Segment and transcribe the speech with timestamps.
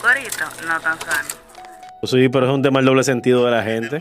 [0.00, 1.28] corito, no tan sano.
[2.04, 4.00] Sí, pero es un tema del doble sentido de la gente.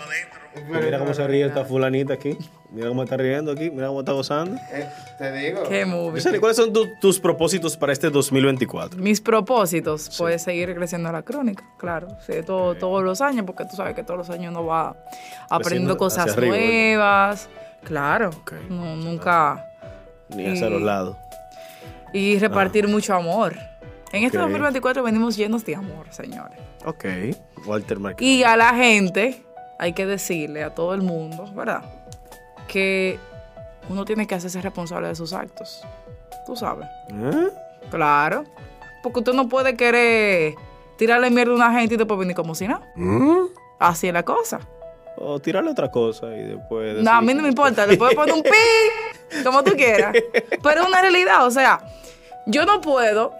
[0.69, 2.35] Mira cómo se ríe esta fulanita aquí.
[2.71, 3.69] Mira cómo está riendo aquí.
[3.69, 4.59] Mira cómo está gozando.
[4.71, 4.87] Eh,
[5.17, 5.63] te digo.
[5.69, 6.39] Qué movie.
[6.39, 8.99] ¿cuáles son tu- tus propósitos para este 2024?
[8.99, 12.07] Mis propósitos, pues seguir creciendo la crónica, claro.
[12.25, 14.95] Sí, todo, todos los años, porque tú sabes que todos los años uno va
[15.49, 16.67] aprendiendo cosas hacia arriba, ¿verdad?
[16.67, 17.49] nuevas.
[17.83, 18.29] Claro.
[18.69, 19.63] No, nunca.
[20.29, 21.15] Ni hacia los lados.
[22.13, 23.55] Y repartir mucho amor.
[24.11, 24.43] En este Ok.
[24.45, 26.57] 2024 venimos llenos de amor, señores.
[26.85, 27.05] Ok.
[27.65, 28.25] Walter Marquez.
[28.25, 29.43] Y a la gente
[29.79, 31.83] hay que decirle a todo el mundo, ¿verdad?
[32.67, 33.19] Que
[33.89, 35.85] uno tiene que hacerse responsable de sus actos.
[36.45, 36.87] Tú sabes.
[37.09, 37.47] ¿Eh?
[37.91, 38.45] Claro.
[39.03, 40.55] Porque usted no puede querer
[40.97, 42.81] tirarle mierda a una gente y después venir como si nada.
[43.79, 44.59] Así es la cosa.
[45.17, 47.01] O tirarle otra cosa y después.
[47.03, 47.85] No, a mí no me importa.
[47.87, 50.13] Le puedes poner un pi, como tú quieras.
[50.63, 51.45] Pero es una realidad.
[51.45, 51.79] O sea,
[52.45, 53.33] yo no puedo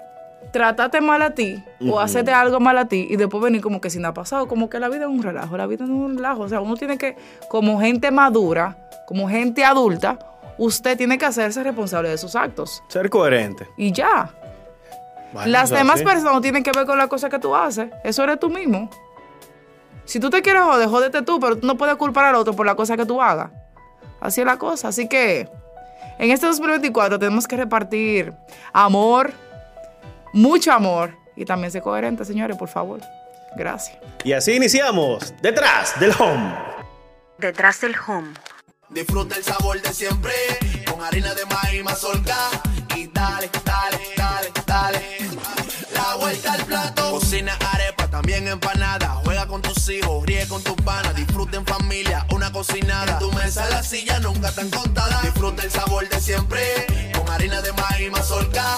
[0.52, 3.90] tratarte mal a ti o hacerte algo mal a ti y después venir como que
[3.90, 4.48] si nada ha pasado.
[4.48, 5.58] Como que la vida es un relajo.
[5.58, 6.44] La vida no es un relajo.
[6.44, 7.16] O sea, uno tiene que,
[7.50, 10.20] como gente madura, como gente adulta,
[10.58, 12.84] usted tiene que hacerse responsable de sus actos.
[12.88, 13.68] Ser coherente.
[13.78, 14.32] Y ya.
[15.34, 17.90] Bueno, Las demás personas no tienen que ver con la cosa que tú haces.
[18.04, 18.90] Eso eres tú mismo.
[20.06, 22.66] Si tú te quieres joder, jódete tú, pero tú no puedes culpar al otro por
[22.66, 23.52] la cosa que tú hagas.
[24.22, 24.88] Así es la cosa.
[24.88, 25.50] Así que
[26.18, 28.34] en este 2024 tenemos que repartir
[28.72, 29.34] amor,
[30.38, 33.02] mucho amor y también ser coherentes, señores, por favor.
[33.56, 33.98] Gracias.
[34.24, 35.34] Y así iniciamos.
[35.42, 36.54] Detrás del home.
[37.40, 38.34] Detrás del home.
[38.90, 40.32] Disfruta el sabor de siempre
[40.90, 42.36] con harina de maíz mazorca
[42.96, 45.02] y dale, dale, dale, dale.
[45.94, 47.12] La vuelta al plato.
[47.12, 49.20] Cocina arepa, también empanada.
[49.26, 51.16] Juega con tus hijos, ríe con tus panas.
[51.16, 53.14] Disfruta en familia, una cocinada.
[53.14, 55.20] En tu mesa la silla nunca tan contada.
[55.24, 56.62] Disfruta el sabor de siempre
[57.18, 58.78] con harina de maíz mazorca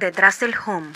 [0.00, 0.88] Detrás del home.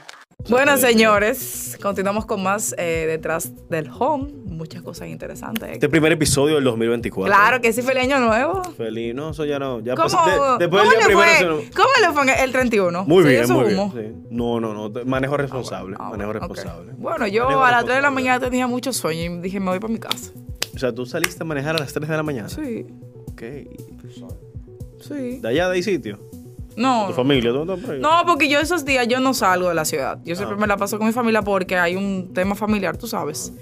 [0.50, 4.30] Bueno, señores, continuamos con más eh, detrás del home.
[4.44, 5.70] Muchas cosas interesantes.
[5.72, 7.34] Este primer episodio del 2024.
[7.34, 8.62] Claro que sí, feliz año nuevo.
[8.76, 9.14] Feliz.
[9.14, 9.80] No, eso ya no.
[9.80, 11.56] Ya ¿Cómo, pasó- de- después ¿cómo del día le primero.
[11.62, 11.70] fue?
[11.70, 13.04] ¿Cómo le fue el 31?
[13.06, 13.90] Muy ¿Se bien, muy bien.
[13.92, 14.26] sí.
[14.28, 14.90] No, no, no.
[15.06, 15.96] Manejo responsable.
[15.98, 16.92] Ah, manejo responsable.
[16.98, 19.70] Bueno, yo Manejo a las 3 de la mañana tenía mucho sueño y dije, me
[19.70, 20.30] voy para mi casa.
[20.74, 22.50] O sea, tú saliste a manejar a las 3 de la mañana.
[22.50, 22.86] Sí,
[23.32, 23.42] Ok.
[25.00, 25.38] sí.
[25.40, 26.20] ¿De allá de ahí sitio?
[26.76, 27.06] No.
[27.08, 27.50] ¿Tu familia?
[27.52, 28.00] ¿Tú andas por ahí?
[28.00, 30.18] No, porque yo esos días yo no salgo de la ciudad.
[30.24, 30.60] Yo siempre Ah.
[30.60, 33.52] me la paso con mi familia porque hay un tema familiar, tú sabes.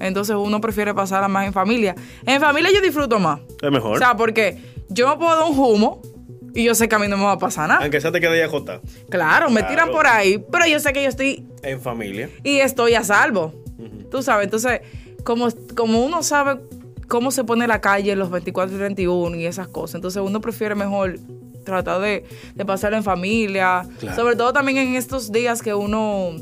[0.00, 1.94] Entonces uno prefiere pasarla más en familia.
[2.26, 3.40] En familia yo disfruto más.
[3.60, 3.96] Es mejor.
[3.96, 4.58] O sea, porque
[4.88, 6.00] yo me puedo dar un humo
[6.54, 7.80] y yo sé que a mí no me va a pasar nada.
[7.82, 8.80] Aunque sea te quede jota.
[9.10, 9.68] Claro, me Claro.
[9.74, 12.30] tiran por ahí, pero yo sé que yo estoy En familia.
[12.44, 13.52] y estoy a salvo.
[14.10, 14.80] Tú sabes, entonces,
[15.24, 16.60] como, como uno sabe
[17.08, 20.74] cómo se pone la calle los 24 y 31 y esas cosas, entonces uno prefiere
[20.74, 21.18] mejor
[21.68, 22.24] tratar de,
[22.54, 23.82] de pasarlo en familia.
[24.00, 24.16] Claro.
[24.16, 26.32] Sobre todo también en estos días que uno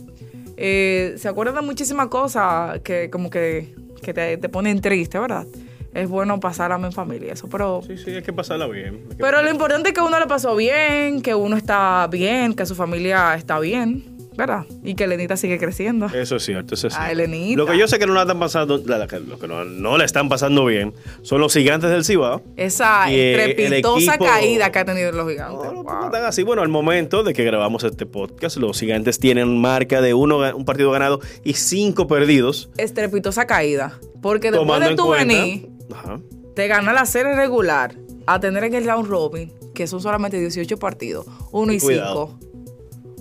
[0.57, 5.47] eh, se acuerda de muchísimas cosas que como que, que te, te ponen triste, ¿verdad?
[5.95, 7.81] Es bueno pasarla en familia, eso, pero...
[7.87, 9.07] Sí, sí, hay que pasarla bien.
[9.09, 12.67] Que- Pero lo importante es que uno le pasó bien, que uno está bien, que
[12.67, 14.65] su familia está bien, ¿verdad?
[14.85, 16.07] Y que Elenita sigue creciendo.
[16.07, 17.13] Eso es cierto, eso es Ah, cierto.
[17.25, 17.57] Elenita.
[17.59, 20.29] Lo que yo sé que no la están pasando, lo que no, no la están
[20.29, 22.43] pasando bien, son los gigantes del Cibao.
[22.57, 25.57] Esa Y, estrepitosa equipo- caída que ha tenido los gigantes.
[25.65, 25.95] No, no, Wow.
[26.01, 26.43] no están así.
[26.43, 30.65] Bueno, al momento de que grabamos este podcast, los gigantes tienen marca de uno, un
[30.65, 32.71] partido ganado y cinco perdidos.
[32.77, 33.99] Estrepitosa caída.
[34.23, 36.21] Porque después de tu venir, Ajá.
[36.55, 37.95] te gana la serie regular
[38.27, 42.37] a tener en el round robin, que son solamente 18 partidos, 1 y Cuidado.
[42.41, 42.56] 5.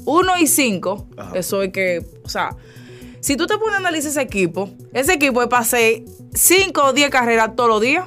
[0.05, 1.31] 1 y 5, Ajá.
[1.37, 2.55] eso es que, o sea,
[3.19, 6.03] si tú te pones a analizar ese equipo, ese equipo es para hacer
[6.33, 8.05] 5 o 10 carreras todos los días.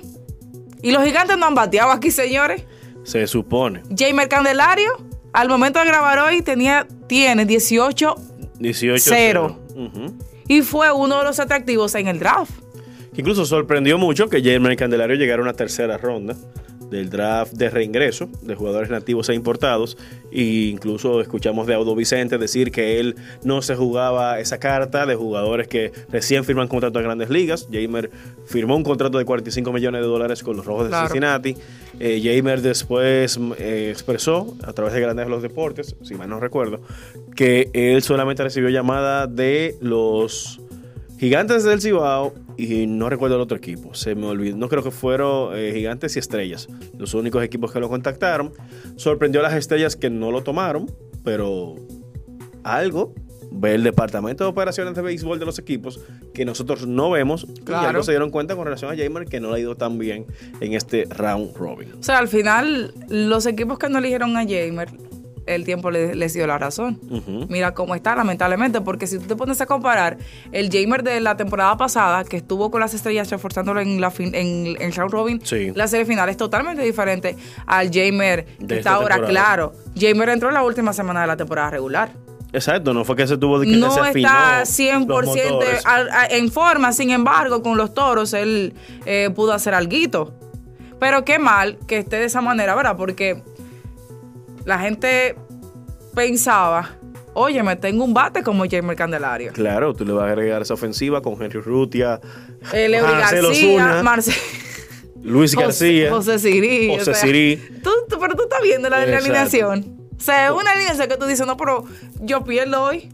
[0.80, 2.62] Y los gigantes no han bateado aquí, señores.
[3.02, 3.82] Se supone.
[3.96, 4.90] Jamer Candelario,
[5.32, 8.14] al momento de grabar hoy, tenía, tiene 18
[8.60, 9.58] 18 Cero.
[9.74, 10.14] Ujú.
[10.48, 12.52] y fue uno de los atractivos en el draft.
[13.16, 16.36] Incluso sorprendió mucho que Jamer Candelario llegara a una tercera ronda
[16.90, 19.96] del draft de reingreso de jugadores nativos e importados.
[20.32, 25.14] E incluso escuchamos de Audo Vicente decir que él no se jugaba esa carta de
[25.14, 27.68] jugadores que recién firman contrato en grandes ligas.
[27.72, 28.10] Jamer
[28.46, 31.06] firmó un contrato de 45 millones de dólares con los Rojos de Claro.
[31.08, 31.56] Cincinnati.
[32.00, 36.38] Eh, Jamer después eh, expresó a través de Grandes de los Deportes, si mal no
[36.40, 36.80] recuerdo,
[37.34, 40.60] que él solamente recibió llamada de los
[41.18, 43.94] Gigantes del Cibao y no recuerdo el otro equipo.
[43.94, 44.56] Se me olvidó.
[44.56, 46.68] No creo que fueron eh, Gigantes y Estrellas.
[46.96, 48.52] Los únicos equipos que lo contactaron.
[48.96, 50.86] Sorprendió a las Estrellas que no lo tomaron,
[51.24, 51.74] pero
[52.62, 53.14] algo
[53.50, 56.00] ve el departamento de operaciones de béisbol de los equipos
[56.34, 57.88] que nosotros no vemos y Claro.
[57.88, 60.26] algo se dieron cuenta con relación a Jamer que no le ha ido tan bien
[60.60, 61.92] en este round robin.
[61.98, 64.90] O sea, al final, los equipos que no eligieron a Jamer,
[65.48, 67.00] el tiempo le- les dio la razón.
[67.48, 70.18] Mira cómo está, lamentablemente, porque si tú te pones a comparar
[70.52, 74.34] el Jamer de la temporada pasada, que estuvo con las estrellas reforzándolo en la fin,
[74.34, 75.72] en, en round robin, Sí.
[75.74, 77.36] la serie final es totalmente diferente
[77.66, 79.18] al Jamer que está ahora.
[79.26, 82.10] Claro, Jamer entró en la última semana de la temporada regular.
[82.50, 85.06] Exacto, no fue que se tuvo que no se está los 100%
[85.52, 85.84] motores.
[85.84, 88.72] al- a- en forma, sin embargo, con los toros él
[89.04, 90.32] eh, pudo hacer algo.
[90.98, 92.96] Pero qué mal que esté de esa manera, ¿verdad?
[92.96, 93.42] Porque
[94.68, 95.34] la gente
[96.14, 96.90] pensaba,
[97.34, 99.52] oye, me tengo un bate como Jamer Candelario.
[99.52, 102.20] Claro, tú le vas a agregar esa ofensiva con Henry Rutia,
[102.72, 104.36] Eh, Marcelo García, Zuna, Marce-
[105.22, 106.88] Luis García, José, José Sirí.
[106.90, 107.56] José o sea, Sirí.
[107.82, 109.24] tú- tú- pero tú estás viendo la, la Exacto.
[109.24, 109.98] alineación.
[110.16, 111.84] O sea, es una alineación que tú dices, no, pero
[112.20, 113.08] yo pierdo hoy.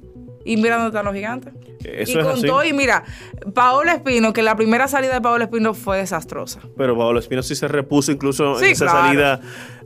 [0.44, 1.52] Y mira dónde están los gigantes.
[1.84, 2.46] Eso y es con así.
[2.46, 3.04] todo, y mira,
[3.54, 6.60] Paolo Espino, que la primera salida de Paolo Espino fue desastrosa.
[6.76, 9.06] Pero Pablo Espino sí se repuso incluso Sí, en esa claro.
[9.06, 9.40] salida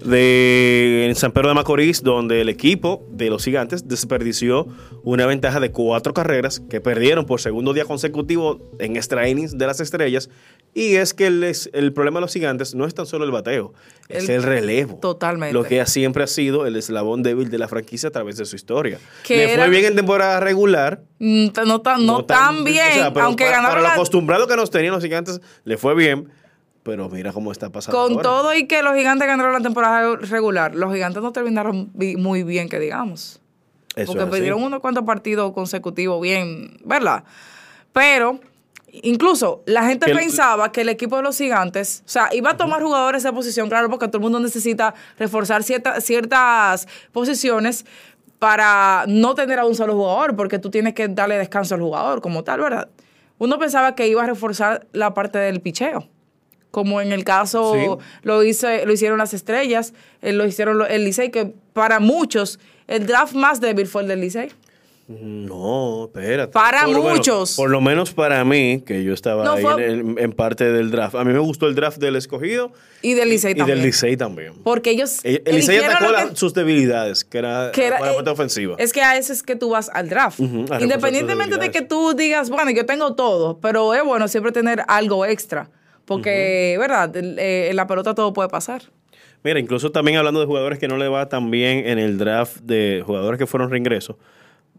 [0.04, 4.66] de en San Pedro de Macorís, donde el equipo de los gigantes desperdició
[5.02, 9.66] una ventaja de cuatro carreras que perdieron por segundo día consecutivo en extra innings de
[9.66, 10.30] las estrellas.
[10.74, 11.42] Y es que el,
[11.72, 13.72] el problema de los gigantes no es tan solo el bateo,
[14.08, 14.98] es El- el relevo.
[15.00, 15.52] Totalmente.
[15.52, 18.54] Lo que siempre ha sido el eslabón débil de la franquicia a través de su
[18.54, 18.98] historia.
[19.28, 21.02] Le fue bien en temporada regular.
[21.18, 23.94] Mm, No tan, no tan bien, o sea, pero aunque para, ganaron para lo la-
[23.94, 26.28] acostumbrado que nos tenían los gigantes, le fue bien.
[26.84, 28.00] Pero mira cómo está pasando.
[28.00, 28.22] Con ahora.
[28.22, 32.68] todo y que los gigantes ganaron la temporada regular, los gigantes no terminaron muy bien,
[32.68, 33.40] que digamos.
[33.96, 37.24] Eso porque perdieron unos cuantos partidos consecutivos bien, ¿verdad?
[37.92, 38.38] Pero
[39.02, 42.50] incluso la gente Que el- pensaba que el equipo de los gigantes, o sea, iba
[42.50, 47.84] a tomar jugadores de posición, claro, porque todo el mundo necesita reforzar cierta- ciertas posiciones
[48.38, 52.20] para no tener a un solo jugador, porque tú tienes que darle descanso al jugador
[52.20, 52.88] como tal, ¿verdad?
[53.38, 56.08] Uno pensaba que iba a reforzar la parte del picheo.
[56.70, 58.04] Como en el caso Sí.
[58.22, 63.06] lo, hice, lo hicieron las estrellas, eh, lo hicieron el Licey, que para muchos el
[63.06, 64.50] draft más débil fue el del Licey.
[65.08, 66.52] No, espérate.
[66.52, 67.56] Para lo menos- muchos.
[67.56, 70.90] por lo menos para mí, que yo estaba No, ahí fue- en, en parte del
[70.90, 71.14] draft.
[71.14, 73.78] A mí me gustó el draft del escogido Y del Licey y también.
[73.78, 74.52] del Licey también.
[74.62, 75.20] Porque ellos.
[75.24, 78.76] El, el Licey atacó que- sus debilidades, que era, que era- la parte eh, ofensiva.
[78.78, 80.40] Es que a eso es que tú vas al draft.
[80.40, 85.24] Independientemente de que tú digas, bueno, yo tengo todo, pero es bueno siempre tener algo
[85.24, 85.70] extra.
[86.04, 87.14] Porque, ¿verdad?
[87.16, 88.82] Eh, en la pelota todo puede pasar.
[89.44, 92.58] Mira, incluso también hablando de jugadores que no le va tan bien en el draft
[92.62, 94.16] de jugadores que fueron reingresos.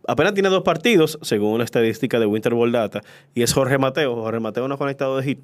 [0.10, 3.02] Apenas tiene dos partidos, según una estadística de Winter Ball Data,
[3.36, 4.16] y es Jorge Mateo.
[4.16, 5.40] Jorge Mateo no ha conectado de hit.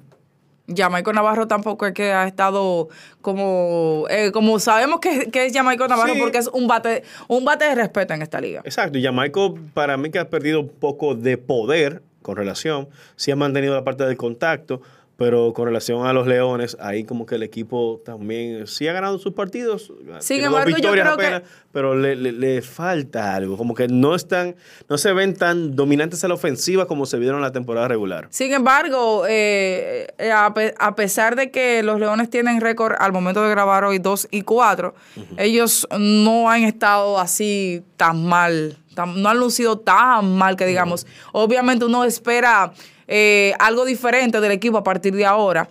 [0.68, 2.88] Jamaico Navarro tampoco es que ha estado
[3.22, 6.18] como eh, como sabemos que, que es Jamaico Navarro Sí.
[6.20, 8.62] porque es un bate un bate de respeto en esta liga.
[8.64, 13.30] Exacto, y Jamaico para mí que ha perdido un poco de poder con relación, sí
[13.30, 14.82] ha mantenido la parte del contacto,
[15.16, 19.18] pero con relación a los Leones, ahí como que el equipo también sí ha ganado
[19.18, 21.42] sus partidos, Sin embargo, yo victorias creo que- apenas,
[21.72, 24.56] pero le, le- le falta algo, como que no están,
[24.90, 28.28] no se ven tan dominantes a la ofensiva como se vieron en la temporada regular.
[28.30, 33.42] Sin embargo, eh, a, pe- a pesar de que los Leones tienen récord al momento
[33.42, 34.94] de grabar hoy 2 y 4,
[35.38, 41.06] ellos no han estado así tan mal, tan- no han lucido tan mal que digamos.
[41.32, 42.72] Obviamente uno espera
[43.08, 45.68] eh, algo diferente del equipo a partir de ahora.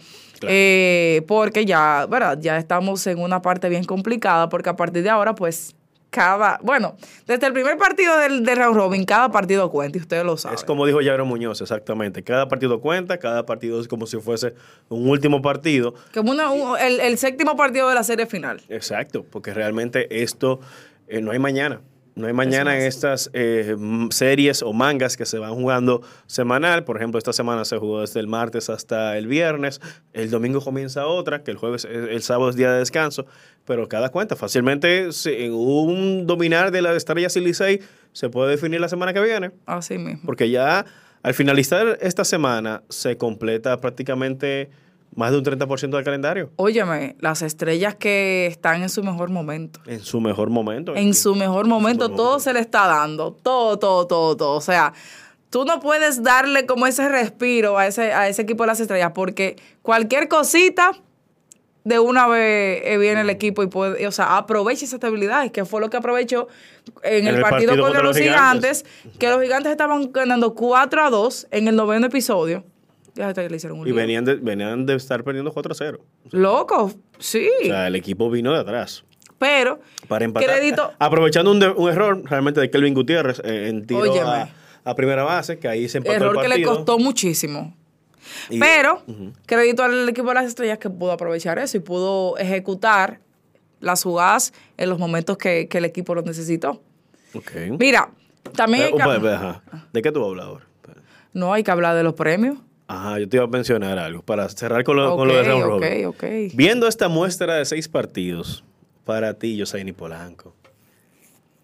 [0.47, 2.37] eh, porque ya, ¿verdad?
[2.41, 5.75] Ya estamos en una parte bien complicada, porque a partir de ahora, pues,
[6.11, 6.95] cada, bueno,
[7.27, 10.55] desde el primer partido del, de round robin, cada partido cuenta, y ustedes lo saben.
[10.57, 12.23] Es como dijo Jairo Muñoz, exactamente.
[12.23, 14.53] Cada partido cuenta, cada partido es como si fuese
[14.87, 15.93] un último partido.
[16.13, 18.61] Como una- un- el, el séptimo partido de la serie final.
[18.69, 20.59] Exacto, porque realmente esto
[21.09, 21.81] eh, no hay mañana.
[22.15, 23.75] No hay mañana en estas eh,
[24.09, 26.85] series o mangas que se van jugando semanal.
[26.85, 29.81] Por ejemplo, esta semana se jugó desde el martes hasta el viernes.
[30.13, 33.25] El domingo comienza otra, que el jueves, el, el sábado es día de descanso.
[33.65, 37.81] Pero cada cuenta, fácilmente, en un dominar de las estrellas y Licey
[38.13, 39.51] se puede definir la semana que viene.
[39.65, 40.21] Así mismo.
[40.25, 40.85] Porque ya
[41.21, 44.69] al finalizar esta semana se completa prácticamente
[45.15, 46.51] más de un 30% del calendario.
[46.57, 49.79] Óyeme, las estrellas que están en su mejor momento.
[49.85, 50.95] En su mejor momento.
[50.95, 52.43] En su mejor momento, mejor todo momento.
[52.43, 53.31] se le está dando.
[53.31, 54.51] Todo, todo, todo, todo.
[54.57, 54.93] O sea,
[55.49, 59.11] tú no puedes darle como ese respiro a ese, a ese equipo de las estrellas
[59.15, 60.91] porque cualquier cosita
[61.85, 65.65] de una vez eh, viene el equipo y puede, o sea, aprovecha esa estabilidad, que
[65.65, 66.47] fue lo que aprovechó
[67.03, 68.85] en, el, partido, contra, los gigantes,
[69.19, 72.63] que los gigantes estaban ganando 4 a 2 en el noveno episodio.
[73.15, 73.95] Ya hasta que le hicieron un Y lío.
[73.95, 75.99] venían de, venían de estar perdiendo 4 a 0.
[76.31, 77.49] Loco, sí.
[77.63, 79.03] O sea, el equipo vino de atrás.
[79.39, 80.49] pero, Para empatar.
[80.49, 84.49] crédito, Aprovechando un, de- un error realmente de Kelvin Gutiérrez eh, en tiro a,
[84.83, 86.71] a primera base, que ahí se empató error el que partido.
[86.71, 87.75] le costó muchísimo.
[88.49, 89.01] Y- Pero,
[89.45, 93.19] crédito al equipo de las estrellas que pudo aprovechar eso y pudo ejecutar
[93.79, 96.81] las jugadas en los momentos que, que el equipo lo necesitó.
[97.79, 98.09] Mira,
[98.55, 99.79] también hay Eh, que.
[99.93, 100.65] ¿De qué tú hablas ahora?
[101.33, 102.57] no hay que hablar de los premios.
[102.87, 105.63] Ajá, yo te iba a mencionar algo para cerrar con lo, con lo de round
[105.63, 106.05] ok, robin.
[106.05, 106.23] ok.
[106.53, 108.63] Viendo esta muestra de seis partidos,
[109.05, 110.53] para ti, Yosaini Polanco,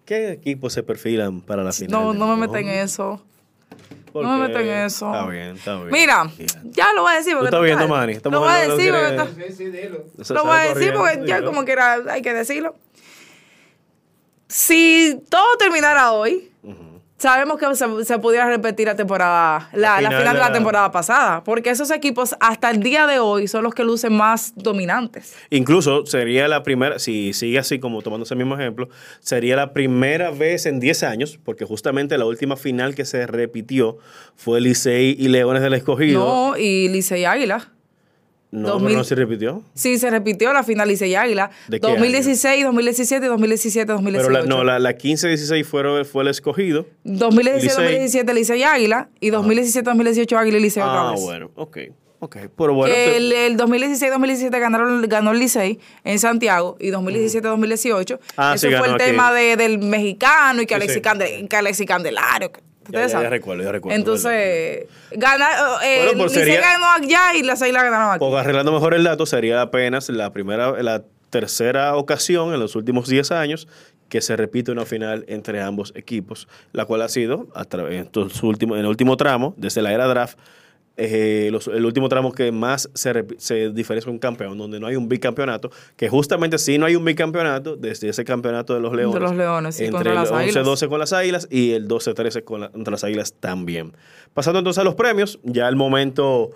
[0.05, 1.91] ¿qué equipos se perfilan para la final?
[2.01, 3.23] No, no me metan en eso.
[4.11, 4.47] ¿Por No me qué?
[4.49, 5.05] metan en eso.
[5.13, 5.89] Está bien, está bien.
[5.91, 6.29] Mira,
[6.65, 7.33] ya lo voy a decir.
[7.33, 7.99] Porque estás tú viendo, sabes.
[7.99, 8.19] Manny?
[8.31, 9.15] Lo voy a decir porque
[10.19, 12.75] está- Lo voy a decir porque ya como quiera hay que decirlo.
[14.47, 16.51] Si todo terminara hoy,
[17.21, 21.43] sabemos que se, se pudiera repetir la temporada, la, la final, de la, temporada pasada,
[21.43, 25.35] porque esos equipos hasta el día de hoy son los que lucen más dominantes.
[25.51, 30.31] Incluso sería la primera, si sigue así como tomando ese mismo ejemplo, sería la primera
[30.31, 33.99] vez en 10 años, porque justamente la última final que se repitió
[34.35, 36.25] fue Licey y Leones del Escogido.
[36.25, 37.71] No, y Licey Águila.
[38.51, 38.87] No, 2000.
[38.87, 39.63] pero no se repitió.
[39.73, 41.49] Sí, se repitió la final Licey Águila.
[41.67, 44.27] ¿De qué 2016, 2017, 2017, 2018.
[44.27, 46.85] Pero la, no, la, la 15-16 fueron- fue el escogido.
[47.03, 47.83] 2017, Licey.
[47.85, 51.21] 2017 Licey Águila y 2017, 2018 Águila y Licey otra Ah, vez.
[51.21, 51.77] bueno, ok.
[52.23, 52.93] Ok, pero bueno.
[52.93, 58.19] que el, el 2016-2017 ganaron, ganó el Licey en Santiago y 2017-2018.
[58.37, 59.05] Ah, ese sí, fue el aquí.
[59.05, 61.47] tema de- del mexicano y que Sí, Alexis, sí.
[61.47, 62.51] Que Alexis Candelario.
[62.51, 63.97] que- ya, ustedes ya, recuerdo, ya recuerdo.
[63.97, 65.47] Entonces, gana,
[65.83, 68.19] eh, Bueno, pues sería- ganó allá y las Águilas ganaron aquí.
[68.19, 73.07] Pues arreglando mejor el dato, sería apenas la primera, la tercera ocasión en los últimos
[73.07, 73.67] 10 años
[74.09, 78.01] que se repite una final entre ambos equipos, la cual ha sido a través en,
[78.07, 80.37] estos últimos- en el último tramo, desde la era draft,
[80.97, 84.95] eh, los- el último tramo que más se, se diferencia un campeón, donde no hay
[84.95, 89.21] un bicampeonato, que justamente si no hay un bicampeonato, desde ese campeonato de los Leones,
[89.21, 90.55] los Leones, sí, entre contra el las Águilas.
[90.67, 93.93] 11-12 con las Águilas y el 12-13 con la- contra las Águilas también.
[94.33, 96.51] Pasando entonces a los premios, ya el momento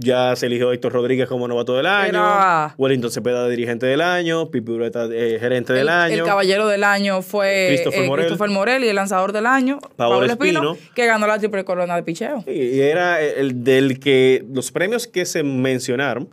[0.00, 4.00] ya se eligió a Héctor Rodríguez como novato del año, Era- Wellington Cepeda dirigente del
[4.00, 6.14] año, Pipi Ureta eh, gerente del el, año.
[6.14, 8.26] el caballero del año fue Christopher eh, Morel.
[8.26, 10.92] Christopher Morel y el lanzador del año, Pablo Espino, Espino.
[10.94, 12.44] que ganó la triple corona de picheo.
[12.46, 16.28] Y era el del que los premios que se mencionaron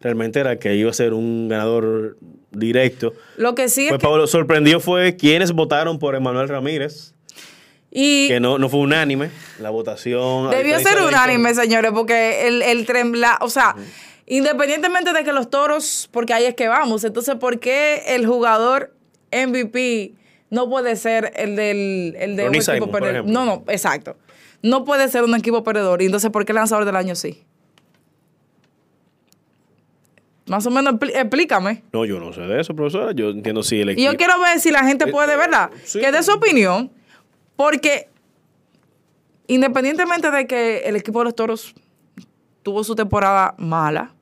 [0.00, 2.16] realmente era que iba a ser un ganador
[2.52, 3.12] directo.
[3.36, 7.12] Lo que sí es Fue que, Pablo, sorprendió fue quienes votaron por Emanuel Ramírez,
[7.90, 10.50] y que no, no fue unánime la votación.
[10.50, 13.74] Debió ser unánime, señores, porque el, el trembla, o sea,
[14.26, 18.94] independientemente de que los toros, porque ahí es que vamos, entonces, ¿por qué el jugador
[19.32, 20.14] MVP
[20.50, 23.24] no puede ser el del el de un equipo Simon, perdedor?
[23.26, 24.16] No, no, exacto.
[24.62, 26.02] No puede ser un equipo perdedor.
[26.02, 27.44] Y entonces, ¿por qué el lanzador del año sí?
[30.46, 31.82] Más o menos explícame.
[31.92, 33.12] No, yo no sé de eso, profesora.
[33.12, 34.12] Yo entiendo si el Y equipo.
[34.12, 35.70] yo quiero ver si la gente puede, ¿verdad?
[35.72, 36.00] Eh, sí.
[36.00, 36.90] Que dé su opinión,
[37.60, 38.08] porque
[39.48, 41.74] independientemente de que el equipo de los toros
[42.62, 44.14] tuvo su temporada mala,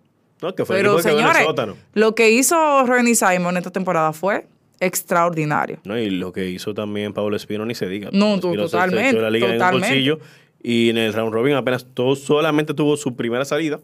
[0.42, 1.76] No, que fue el equipo que el señores, sótano.
[1.94, 4.48] lo que hizo Ronnie Simon esta temporada fue
[4.80, 5.78] extraordinario.
[5.84, 8.10] No, y lo que hizo también Pablo Espino ni se diga.
[8.12, 9.88] No, tú- se- se totalmente, echó la liga en el totalmente.
[9.88, 10.18] bolsillo
[10.60, 13.78] y en el round robin apenas todo, solamente tuvo su primera salida.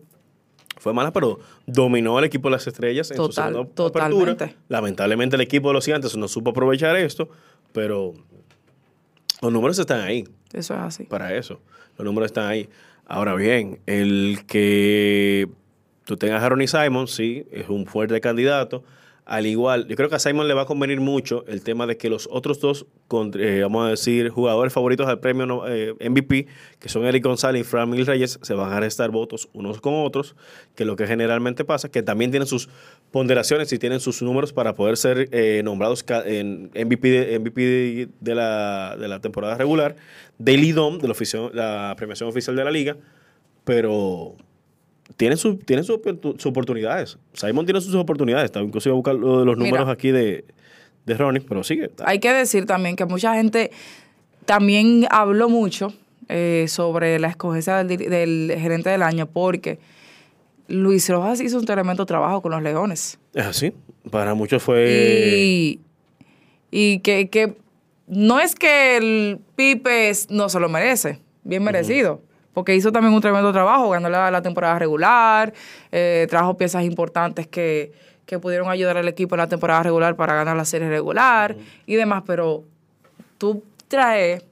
[0.79, 4.31] Fue mala, pero dominó al equipo de las estrellas en Total- su segunda totalmente.
[4.33, 4.63] apertura.
[4.69, 7.29] Lamentablemente el equipo de los gigantes no supo aprovechar esto,
[7.73, 8.15] pero
[9.45, 11.05] los números están ahí Eso es así.
[11.05, 11.61] para eso.
[11.99, 12.69] Los números están ahí.
[13.07, 15.49] Ahora bien, el que
[16.05, 18.83] tú tengas a Ronnie Simon, sí, es un fuerte candidato.
[19.27, 21.97] Al igual, yo creo que a Simon le va a convenir mucho el tema de
[21.97, 22.85] que los otros dos,
[23.39, 26.47] eh, vamos a decir, jugadores favoritos del premio eh, MVP,
[26.79, 29.95] que son Eric González y Fran Mil Reyes, se van a restar votos unos con
[29.95, 30.37] otros,
[30.75, 32.69] que lo que generalmente pasa, que también tienen sus
[33.13, 38.35] ponderaciones y tienen sus números para poder ser eh, nombrados en MVP, de, MVP de
[38.35, 39.97] la temporada regular,
[40.37, 42.99] del IDOM, de la, oficio- la premiación oficial de la liga,
[43.65, 44.37] pero
[45.17, 47.19] tienen, su, oportu- sus oportunidades.
[47.33, 48.47] Simon tiene sus oportunidades.
[48.47, 49.71] Estaba incluso iba a buscar lo de los Mira.
[49.71, 50.45] números aquí de,
[51.07, 51.91] de Ronnie, pero sigue.
[52.05, 53.71] Hay que decir también que mucha gente
[54.45, 55.93] también habló mucho
[56.29, 59.79] eh, sobre la escogencia del, gerente del año porque
[60.69, 63.19] Luis Rojas hizo un tremendo trabajo con los Leones.
[63.35, 63.73] Es así.
[64.11, 65.37] Para muchos fue...
[65.37, 65.81] Y,
[66.71, 67.55] y que, que
[68.07, 72.21] no es que el Pipe no se lo merece, bien merecido,
[72.55, 75.53] porque hizo también un tremendo trabajo, ganó la, la temporada regular,
[75.93, 77.93] eh, trajo piezas importantes que,
[78.25, 81.95] que pudieron ayudar al equipo en la temporada regular para ganar la serie regular y
[81.97, 82.63] demás, pero
[83.37, 84.43] tú traes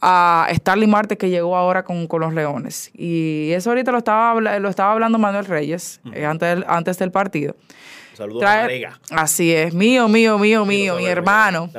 [0.00, 2.90] a Starling Marte que llegó ahora con, con los Leones.
[2.94, 7.12] Y eso ahorita lo estaba, lo estaba hablando Manuel Reyes eh, antes, del, antes del
[7.12, 7.54] partido.
[8.14, 8.98] Saludos a Trae- Marega.
[9.10, 11.70] Así es, mío, mío, mío, mío, mi hermano.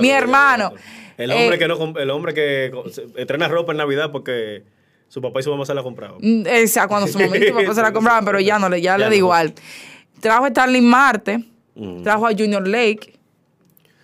[0.00, 0.72] Mi hermano.
[1.22, 2.72] El hombre Eh, que no el hombre que
[3.16, 4.62] estrena ropa en Navidad porque
[5.08, 6.18] su papá y su mamá se la compraban.
[6.20, 8.68] Mm, O sea, cuando su mamá y su papá se la compraban, pero ya no
[8.68, 9.16] le, ya Ya le da no.
[9.16, 9.54] igual.
[10.20, 12.02] Trajo a Starling Marte, Mm.
[12.02, 13.14] trajo a Junior Lake,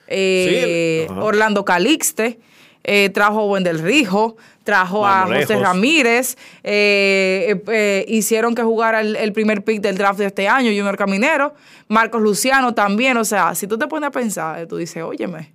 [0.07, 1.15] eh, Sí.
[1.21, 2.39] Orlando Calixte,
[2.85, 5.61] eh, trajo a Wendel Rijo, trajo a José lejos.
[5.61, 10.49] Ramírez, eh, eh, eh, hicieron que jugara el, el primer pick del draft de este
[10.49, 11.55] año, Junior Caminero,
[11.89, 15.53] Marcos Luciano también, o sea, si tú te pones a pensar, tú dices, óyeme,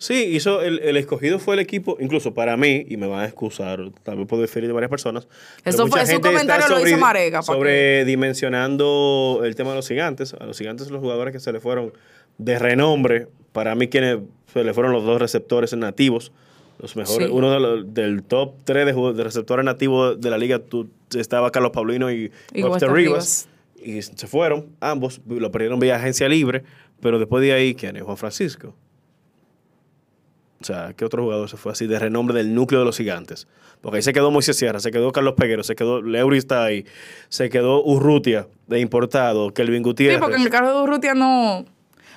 [0.00, 3.24] Sí, hizo el, el escogido fue el equipo, incluso para mí, y me van a
[3.24, 5.26] excusar, también puedo diferir de varias personas.
[5.64, 7.42] Eso fue- su comentario lo hizo Marega.
[7.42, 10.34] Sobredimensionando el tema de los gigantes.
[10.34, 11.92] A los gigantes, los jugadores que se le fueron
[12.38, 14.18] de renombre, para mí, quienes
[14.52, 16.32] se le fueron los dos receptores nativos,
[16.78, 17.32] los mejores, Sí.
[17.34, 21.72] uno de los- del top 3 de, receptores nativos de la liga, tú, estaba Carlos
[21.72, 23.48] Paulino y, Y Webster Webster Rivas.
[23.82, 26.62] Y se fueron, ambos, lo perdieron vía agencia libre,
[27.00, 28.02] pero después de ahí, ¿quién es?
[28.02, 28.74] Juan Francisco.
[30.60, 33.46] O sea, ¿qué otro jugador se fue así de renombre del núcleo de los gigantes?
[33.80, 36.84] Porque ahí se quedó Moisés Sierra, se quedó Carlos Peguero, se quedó Leury está ahí,
[37.28, 40.18] se quedó Urrutia de importado, Kelvin Sí, Gutiérrez.
[40.18, 41.64] porque en el caso de Urrutia no.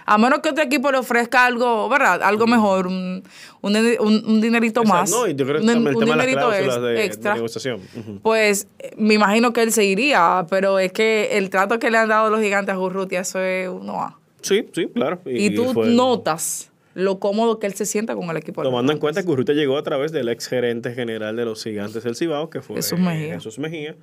[0.03, 2.23] A menos que otro equipo le ofrezca algo, ¿verdad?
[2.23, 3.23] Algo mejor, un,
[3.61, 5.11] un, un- un dinerito Exacto, más.
[5.11, 7.05] No, y yo creo que un, el tema de las dinerito cláusulas ex- de, de
[7.05, 7.33] extra.
[7.35, 7.79] negociación.
[7.95, 8.19] Ujú.
[8.23, 11.99] Pues eh, me imagino que él se iría, pero es que el trato que le
[11.99, 14.17] han dado los gigantes a Urrutia, eso es uno A.
[14.41, 15.21] Sí, sí, claro.
[15.27, 18.63] Y, tú fue- notas lo cómodo que él se sienta con el equipo.
[18.63, 22.03] Tomando en cuenta que Urrutia llegó a través del ex gerente general de los gigantes
[22.03, 23.35] del Cibao, que fue Jesús Mejía.
[23.35, 23.95] Jesús Mejía,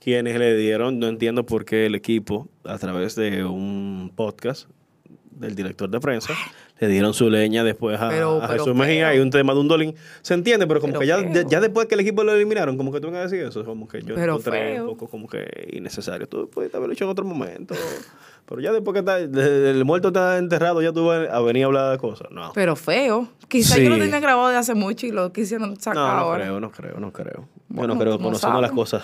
[0.00, 4.68] quienes le dieron, no entiendo por qué el equipo, a través de un podcast
[5.30, 6.32] del director de prensa,
[6.78, 9.60] le dieron su leña después a, Pero- a pero Jesús Mejía y un tema de
[9.60, 9.94] un dolín.
[10.22, 13.00] Se entiende, pero como que ya, ya, después que el equipo lo eliminaron, como que
[13.00, 14.84] tú a decir eso, como que yo encontré feo.
[14.84, 16.28] un poco como que innecesario.
[16.28, 17.74] Tú puedes haberlo hecho en otro momento.
[18.46, 21.66] Pero ya después que está, el muerto está enterrado, ya tú vas a venir a
[21.66, 22.28] hablar de cosas.
[22.30, 22.52] No.
[22.54, 23.28] Pero feo.
[23.48, 23.84] Quizás Sí.
[23.84, 26.44] yo lo tenía grabado de hace mucho y lo quisieron sacar No, no ahora.
[26.44, 27.48] creo, no creo, no creo.
[27.68, 29.02] Bueno, pero no conociendo las cosas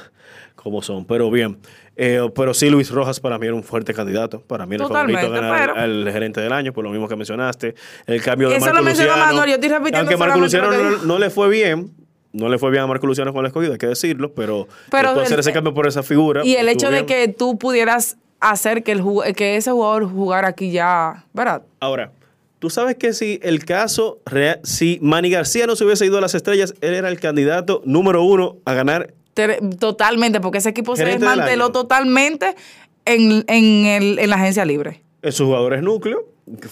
[0.54, 1.06] como son.
[1.06, 1.58] Pero bien.
[1.96, 4.40] Eh, pero sí, Luis Rojas para mí era un fuerte candidato.
[4.42, 7.08] Para mí era el favorito a ganar pero- al gerente del año, por lo mismo
[7.08, 7.74] que mencionaste.
[8.06, 9.16] El cambio de Eso Marco lo mencionó.
[9.16, 11.90] Manuel, yo estoy repitiendo Aunque Marco Luciano no, no le fue bien.
[12.32, 15.14] No le fue bien a Marco Luciano con el escogido, hay que decirlo, pero, Pero
[15.14, 16.42] de hacer el- ese cambio por esa figura.
[16.44, 17.06] Y el hecho de bien.
[17.06, 19.02] que tú pudieras hacer que, el
[19.36, 21.62] que ese jugador jugara aquí ya, ¿verdad?
[21.78, 22.12] Ahora,
[22.58, 24.18] tú sabes que si el caso,
[24.62, 28.22] si Manny García no se hubiese ido a las estrellas, él era el candidato número
[28.24, 32.56] uno a ganar Te- Totalmente, porque ese equipo se desmanteló totalmente
[33.04, 35.02] en, en, el- en la agencia libre.
[35.22, 36.26] sus jugadores núcleo,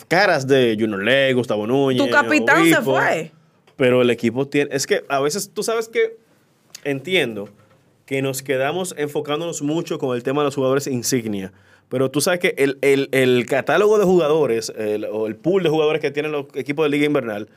[0.09, 2.03] caras de Junior Ley, Gustavo Núñez.
[2.05, 3.31] Tu capitán se fue.
[3.77, 4.71] Pero el equipo tiene.
[4.75, 6.17] Es que a veces tú sabes que
[6.85, 7.49] entiendo
[8.09, 11.53] que nos quedamos enfocándonos mucho con el tema de los jugadores insignia.
[11.91, 15.69] Pero tú sabes que el, el- el catálogo de jugadores el- o el pool de
[15.69, 17.51] jugadores que tienen los equipos de Liga Invernal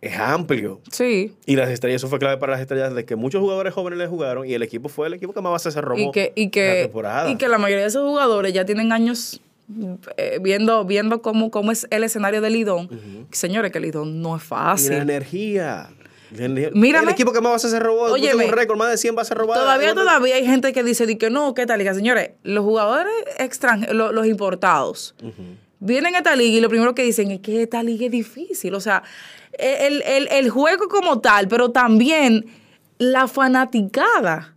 [0.00, 0.80] es amplio.
[0.90, 1.34] Sí.
[1.46, 4.08] Y las estrellas, eso fue clave para las estrellas de que muchos jugadores jóvenes le
[4.08, 6.42] jugaron y el equipo fue el equipo que más base se robó Y que, y,
[6.42, 7.30] en la que, temporada.
[7.30, 9.40] y que la mayoría de esos jugadores ya tienen años
[10.16, 12.88] eh, viendo, viendo cómo, cómo es el escenario del Lidón.
[13.30, 14.90] Señores, que Lidón no es Y fácil.
[14.96, 15.90] la energía.
[16.30, 17.04] Mírame.
[17.08, 18.02] El equipo que más bases se robó.
[18.02, 18.46] Óyeme.
[18.46, 19.62] Un récord, más de 100 bases robadas.
[19.64, 21.80] Todavía, todavía hay gente que dice di que no, ¿qué tal?
[21.80, 25.14] Y que, señores, los jugadores extranjeros, los, los importados,
[25.80, 28.74] vienen a esta liga y lo primero que dicen es que esta liga es difícil.
[28.74, 29.02] O sea,
[29.58, 32.46] el, el- el juego como tal, pero también
[32.98, 34.54] la fanaticada.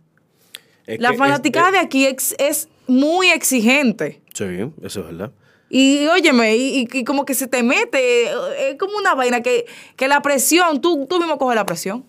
[0.86, 4.20] es La fanaticada es- de aquí ex- es muy exigente.
[4.34, 4.44] Sí,
[4.82, 5.32] eso es verdad.
[5.70, 9.64] Y óyeme, y, como que se te mete, eh, es como una vaina que,
[9.96, 12.04] que la presión, tú, tú mismo coges la presión.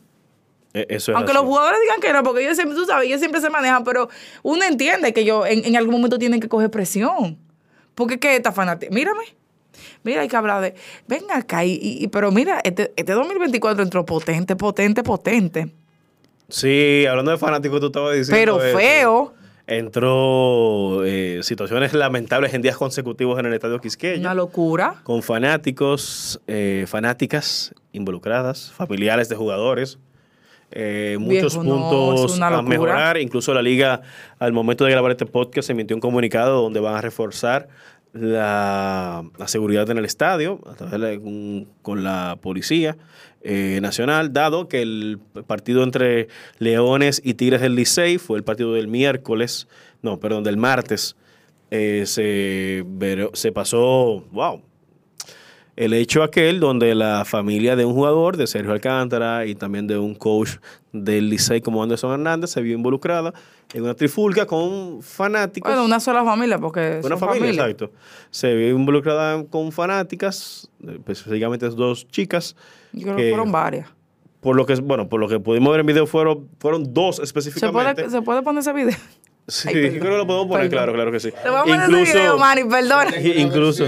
[0.73, 1.39] E- Eso es Aunque así.
[1.39, 4.09] los jugadores digan que no, porque ellos siempre, tú sabes, ellos siempre se manejan, pero
[4.43, 7.39] uno entiende que ellos en, en algún momento tienen que coger presión.
[7.95, 9.23] Porque que esta fanática, mírame.
[10.03, 10.75] Mira, hay que hablar de,
[11.07, 15.73] ven acá, y, y- pero mira, este, este 2024 entró potente, potente, potente.
[16.49, 18.57] Sí, hablando de fanáticos, tú estabas diciendo.
[18.59, 19.33] Pero eso.
[19.67, 24.19] Entró eh, situaciones lamentables en días consecutivos en el estadio Quisqueya.
[24.19, 25.01] una locura.
[25.03, 29.97] con fanáticos, eh, fanáticas involucradas, familiares de jugadores.
[30.71, 33.17] Eh, muchos Viejo, no, puntos una a mejorar.
[33.17, 34.01] Incluso la liga,
[34.39, 37.67] al momento de grabar este podcast, emitió un comunicado donde van a reforzar
[38.13, 42.97] la, la seguridad en el estadio a través de un- con la policía
[43.47, 46.27] eh, nacional, dado que el partido entre
[46.57, 49.67] Leones y Tigres del Licey fue el partido del miércoles,
[50.01, 51.15] no, perdón, del martes.
[51.71, 52.83] eh, se,
[53.33, 54.61] se pasó, wow,
[55.75, 59.97] el hecho aquel donde la familia de un jugador, de Sergio Alcántara, y también de
[59.97, 60.51] un coach
[60.93, 63.33] del Licey como Anderson Hernández, se vio involucrada
[63.73, 65.69] en una trifulca con fanáticos.
[65.69, 67.63] Bueno, una sola familia, porque Una son familia, familia.
[67.65, 67.91] exacto.
[68.31, 72.55] Se vio involucrada con fanáticas, eh, específicamente dos chicas.
[72.95, 73.89] Yo creo que fueron varias.
[74.41, 77.23] Por lo que, bueno, por lo que pudimos ver en video fueron, fueron dos ¿Se
[77.23, 78.03] específicamente.
[78.03, 78.95] puede, ¿Se puede poner ese video?
[79.47, 80.69] Sí, Ay, creo que lo podemos poner, Perdón.
[80.71, 81.29] claro, claro que sí.
[81.31, 83.05] Te voy a poner ese video, Manny, perdón.
[83.37, 83.85] incluso,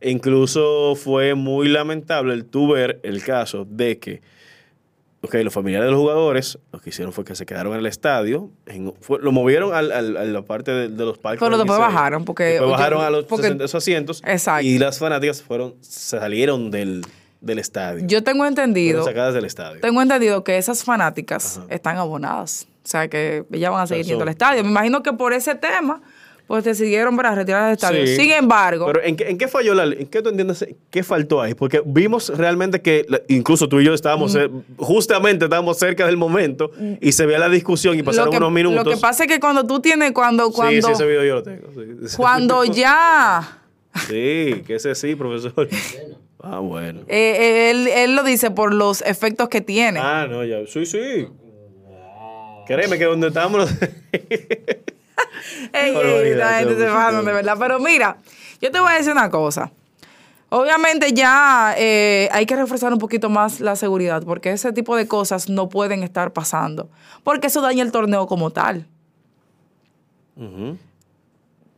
[0.00, 4.20] incluso fue muy lamentable el tú ver el caso de que
[5.20, 7.86] ok, los familiares de los jugadores lo que hicieron fue que se quedaron en el
[7.86, 11.46] estadio, en- fue- lo movieron al- al- a la parte de, de los palcos.
[11.46, 14.66] Pero después bajaron, porque- Después bajaron a los porque- 60 esos asientos Exacto.
[14.66, 17.02] y las fanáticas fueron, se salieron del,
[17.42, 18.06] del estadio.
[18.06, 19.80] Yo tengo entendido, fueron sacadas del estadio.
[19.80, 21.66] tengo entendido que esas fanáticas Ajá.
[21.68, 22.66] están abonadas.
[22.84, 24.64] O sea, que ellas van a seguir yendo al estadio.
[24.64, 26.00] Me imagino que por ese tema,
[26.48, 28.06] pues decidieron para retirar del estadio.
[28.06, 28.16] Sí.
[28.16, 30.66] Sin embargo, Pero ¿en qué, en qué falló la ¿En qué tú entiendes?
[30.90, 31.54] ¿Qué faltó ahí?
[31.54, 36.72] Porque vimos realmente que, incluso tú y yo estábamos, eh, justamente estábamos cerca del momento
[37.00, 38.84] y se veía la discusión y pasaron que, unos minutos.
[38.84, 41.34] lo que pasa es que cuando tú tienes, cuando, Sí, cuando, sí, ese video yo
[41.36, 41.68] lo tengo.
[42.08, 42.16] sí.
[42.16, 43.58] cuando ya,
[44.08, 45.68] Sí, que ese sí, profesor.
[46.42, 47.00] Ah, bueno.
[47.06, 50.00] eh, eh, él, él lo dice por los efectos que tiene.
[50.00, 50.66] Ah, no, ya.
[50.66, 51.28] Sí, sí.
[52.66, 53.70] Créeme que donde estábamos.
[55.72, 57.56] Ey, ey, la gente se de verdad.
[57.58, 58.16] Pero mira,
[58.60, 59.70] yo te voy a decir una cosa.
[60.50, 65.08] Obviamente ya eh, hay que reforzar un poquito más la seguridad, porque ese tipo de
[65.08, 66.90] cosas no pueden estar pasando,
[67.24, 68.86] porque eso daña el torneo como tal.
[70.36, 70.76] Ujú.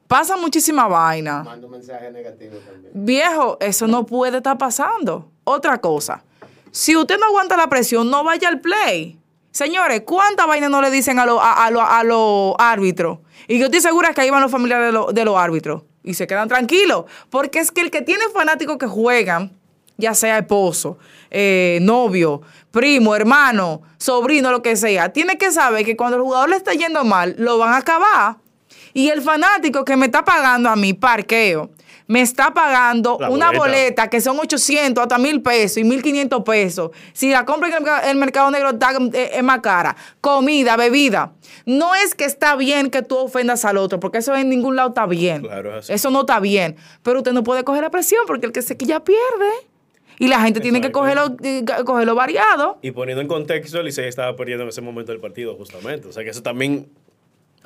[0.08, 1.42] Pasa muchísima vaina.
[1.42, 2.92] Manda un mensaje negativo también.
[2.94, 5.30] Viejo, eso no puede estar pasando.
[5.44, 6.22] Otra cosa,
[6.70, 9.18] si usted no aguanta la presión, no vaya al play.
[9.50, 13.18] Señores, ¿cuántas vainas no le dicen a los a, a lo- a los árbitros?
[13.46, 15.82] Y yo estoy segura que ahí van los familiares de, lo- de los árbitros.
[16.02, 17.04] Y se quedan tranquilos.
[17.30, 19.52] Porque es que el que tiene fanáticos que juegan,
[19.96, 20.98] ya sea esposo,
[21.30, 26.48] eh, novio, primo, hermano, sobrino, lo que sea, tiene que saber que cuando el jugador
[26.48, 28.36] le está yendo mal, lo van a acabar.
[28.94, 31.70] Y el fanático que me está pagando a mi parqueo,
[32.06, 33.58] me está pagando La una boleta.
[33.64, 36.90] boleta que son 800 hasta 1000 pesos y 1500 pesos.
[37.12, 39.96] Si la compra en el, mercado- el mercado negro está, eh, es más cara.
[40.20, 41.32] Comida, bebida.
[41.66, 44.90] No es que está bien que tú ofendas al otro, porque eso en ningún lado
[44.90, 45.42] está bien.
[45.42, 45.88] Claro, es.
[45.90, 46.76] Eso no está bien.
[47.02, 49.50] Pero usted no puede coger la presión porque el que se quilla pierde.
[50.18, 52.78] Y la gente tiene que cogerlo, eh, cogerlo variado.
[52.82, 56.06] Y poniendo en contexto, el Licey estaba perdiendo en ese momento del partido, justamente.
[56.06, 56.86] O sea que eso también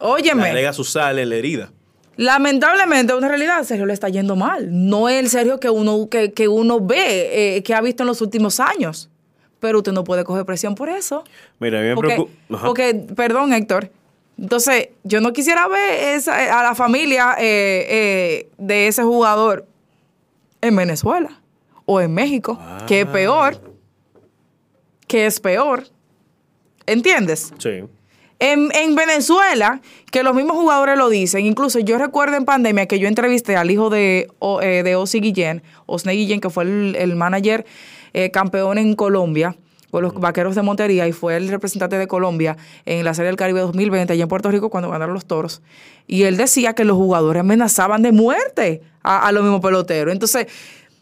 [0.00, 0.46] le Óyeme.
[0.48, 1.70] agrega su sal en la herida.
[2.16, 4.68] Lamentablemente, una realidad, Sergio le está yendo mal.
[4.70, 8.08] No es el Sergio que uno, que, que uno ve, eh, que ha visto en
[8.08, 9.08] los últimos años.
[9.60, 11.22] Pero usted no puede coger presión por eso.
[11.60, 12.60] Mira, a mí me Porque, preocupa.
[12.66, 13.90] Porque, perdón, Héctor.
[14.36, 19.66] Entonces, yo no quisiera ver esa- a la familia eh, eh, de ese jugador
[20.60, 21.40] en Venezuela
[21.86, 23.12] o en México, que es Ah.
[23.12, 23.60] peor.
[25.06, 25.84] Que es peor.
[26.86, 27.52] ¿Entiendes?
[27.58, 27.82] Sí.
[28.40, 29.80] En, en Venezuela,
[30.12, 33.70] que los mismos jugadores lo dicen, incluso yo recuerdo en pandemia que yo entrevisté al
[33.70, 37.66] hijo de, O- eh, de Osi Guillén, Osne Guillén, que fue el, el manager
[38.14, 39.56] eh, campeón en Colombia,
[39.90, 43.36] con los vaqueros de Montería, y fue el representante de Colombia en la Serie del
[43.36, 45.62] Caribe 2020, allá en Puerto Rico, cuando ganaron los toros.
[46.06, 50.12] Y él decía que los jugadores amenazaban de muerte a, a los mismos peloteros.
[50.12, 50.46] Entonces,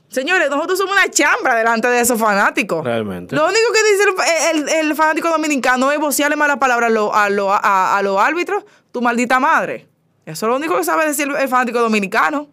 [0.09, 2.85] señores, nosotros somos una chambra delante de esos fanáticos.
[2.85, 3.35] Realmente.
[3.37, 4.05] Lo único que dice
[4.53, 8.03] el, el- el fanático dominicano es vocearle malas palabras a, lo- a, lo- a- a
[8.03, 9.87] los árbitros, tu maldita madre.
[10.25, 12.49] Eso es lo único que sabe decir el fanático dominicano.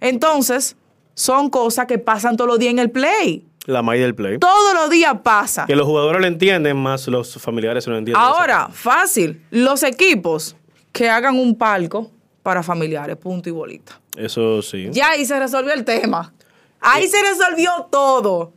[0.00, 0.76] Entonces,
[1.14, 3.44] son cosas que pasan todos los días en el play.
[3.66, 4.38] La maíz del play.
[4.38, 5.66] Todos los días pasa.
[5.66, 8.22] Que los jugadores lo entienden, más los familiares no lo entienden.
[8.22, 10.56] Ahora, fácil, los equipos
[10.92, 12.10] que hagan un palco
[12.42, 14.00] para familiares, punto y bolita.
[14.16, 14.88] Eso sí.
[14.90, 16.32] Ya ahí se resolvió el tema.
[16.80, 18.52] Ahí se resolvió todo.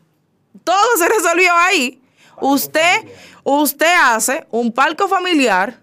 [0.64, 2.00] Todo se resolvió ahí.
[2.42, 3.06] Usted,
[3.44, 5.80] usted hace un palco familiar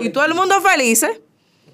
[0.00, 1.02] y todo el mundo feliz.
[1.02, 1.20] ¿eh?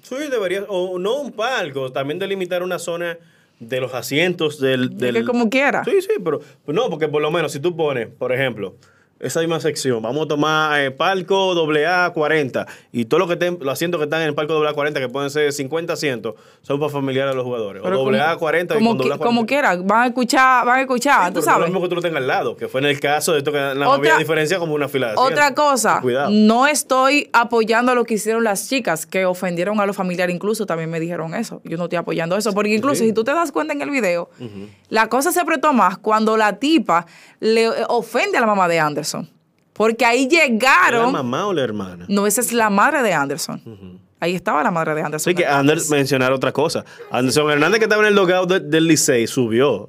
[0.01, 3.17] Sí, debería, o no un palco, también delimitar una zona
[3.59, 4.97] de los asientos del...
[4.97, 5.83] del que como quiera.
[5.83, 8.75] Sí, sí, pero no, porque por lo menos si tú pones, por ejemplo,
[9.19, 13.57] esa misma sección, vamos a tomar eh, palco AA 40 y todo lo que estén,
[13.59, 16.79] los asientos que están en el palco AA 40, que pueden ser 50 asientos, son
[16.79, 17.81] para familiares de los jugadores.
[17.83, 19.25] Pero o como- AA 40 y como, con que- AA 40.
[19.25, 21.59] como quiera, van a escuchar, van a escuchar, Sí, tú pero no es sabes.
[21.59, 23.51] lo mismo que tú lo tengas al lado, que fue en el caso de esto
[23.51, 25.13] que no Otra- diferencia como una fila de.
[25.17, 26.29] Otra cosa, Cuidado.
[26.31, 30.89] no estoy apoyando lo que hicieron las chicas que ofendieron a los familiares, incluso también
[30.89, 31.61] me dijeron eso.
[31.65, 34.29] Yo no estoy apoyando eso, porque incluso si tú te das cuenta en el video,
[34.89, 37.05] la cosa se apretó más cuando la tipa
[37.41, 39.08] le eh, ofende a la mamá de Anderson.
[39.73, 41.11] Porque ahí ¿La llegaron.
[41.11, 42.05] mamá o la hermana?
[42.09, 43.61] No, esa es la madre de Anderson.
[44.19, 45.31] Ahí estaba la madre de Anderson.
[45.31, 46.83] Sí, que Anders mencionar otra cosa.
[47.09, 49.87] Anderson Hernández, que estaba en el logout de- del Licey, subió.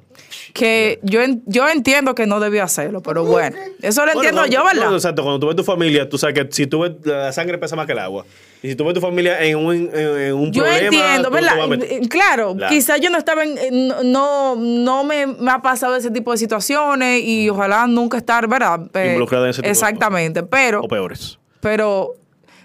[0.53, 3.57] Que yo, yo entiendo que no debió hacerlo, pero bueno.
[3.81, 4.89] Eso lo Bueno, entiendo cuando- yo, ¿verdad?
[4.91, 7.57] no, exacto, cuando tú ves tu familia, tú sabes que si tú ves, la sangre
[7.57, 8.25] pesa más que el agua.
[8.63, 10.85] Y si tú ves tu familia en un, en, un Yo problema.
[10.85, 12.07] entiendo, tú te ¿verdad?
[12.09, 12.69] Claro, Claro.
[12.73, 17.21] quizás yo no estaba en, no, no me, me ha pasado ese tipo de situaciones
[17.23, 18.81] y ojalá nunca estar, ¿verdad?
[18.93, 21.39] Eh, Involucrada en ese tipo de Exactamente, pero, O peores.
[21.59, 22.13] pero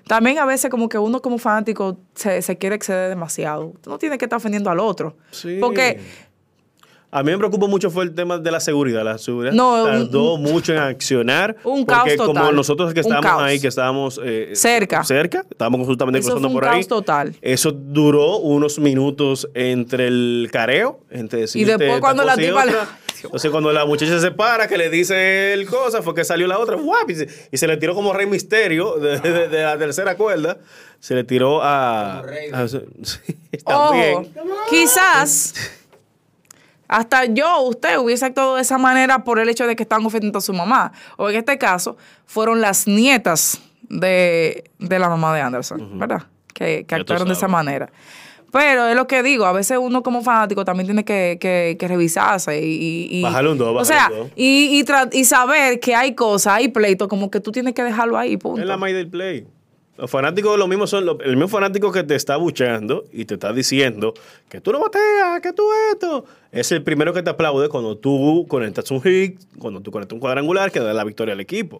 [0.06, 3.72] también a veces como que uno como fanático se, se quiere exceder demasiado.
[3.80, 5.16] Tú no tienes que estar ofendiendo al otro.
[5.32, 5.56] Sí.
[5.60, 5.98] Porque
[7.18, 9.02] A mí me preocupó mucho fue el tema de la seguridad.
[9.02, 11.56] La seguridad No, tardó un- mucho en accionar.
[11.64, 12.54] Un porque caos como total.
[12.56, 15.02] nosotros que estábamos ahí, que estábamos eh, Cerca.
[15.04, 16.74] cerca, estábamos justamente Eso cruzando fue un por ahí.
[16.74, 17.34] caos total.
[17.40, 22.64] Eso duró unos minutos entre el careo, entre decirte después cuando la y tipa.
[23.24, 26.58] Entonces cuando la muchacha se para, que le dice el cosa, fue que salió la
[26.58, 27.08] otra, ¡guap!
[27.08, 30.58] y, se, y se le tiró como Rey Misterio de, de- de la tercera cuerda.
[31.00, 32.18] Se le tiró a...
[32.20, 32.78] a- sí,
[33.64, 34.14] también.
[34.16, 34.28] Ojo,
[34.70, 35.54] quizás
[36.88, 40.38] hasta yo, usted, hubiese actuado de esa manera por el hecho de que están ofendiendo
[40.38, 40.92] a su mamá.
[41.16, 41.96] O en este caso,
[42.26, 46.24] fueron las nietas de, de la mamá de Anderson, ¿verdad?
[46.52, 47.90] Que, que actuaron de esa manera.
[48.52, 51.88] Pero es lo que digo, a veces uno como fanático también tiene que, que- que
[51.88, 52.64] revisarse y...
[53.10, 54.28] y- y- Bájale un dos, O sea, dos.
[54.34, 58.36] y, y, saber que hay cosas, hay pleitos, como que tú tienes que dejarlo ahí,
[58.38, 58.60] punto.
[58.62, 59.46] Es la May del Play.
[59.98, 63.52] Los fanáticos lo mismo son, el mismo fanático que te está buchando y te está
[63.52, 64.12] diciendo
[64.48, 66.24] que tú no bateas, que tú esto.
[66.52, 70.20] Es el primero que te aplaude cuando tú conectas un hit, cuando tú conectas un
[70.20, 71.78] cuadrangular que da la victoria al equipo.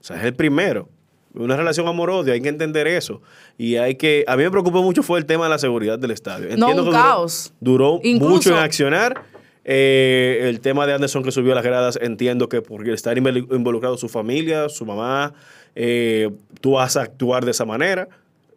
[0.00, 0.88] O sea, es el primero.
[1.34, 3.20] Una relación amor-odio, hay que entender eso.
[3.58, 4.24] Y hay que.
[4.28, 6.56] A mí me preocupó mucho fue el tema de la seguridad del estadio.
[6.56, 7.52] No, un que caos.
[7.60, 9.22] Duró, Incluso- mucho en accionar.
[9.64, 13.46] Eh, el tema de Anderson que subió a las gradas, entiendo que por estar invol-
[13.56, 15.32] involucrado su familia, su mamá,
[15.74, 18.08] eh, tú vas a actuar de esa manera.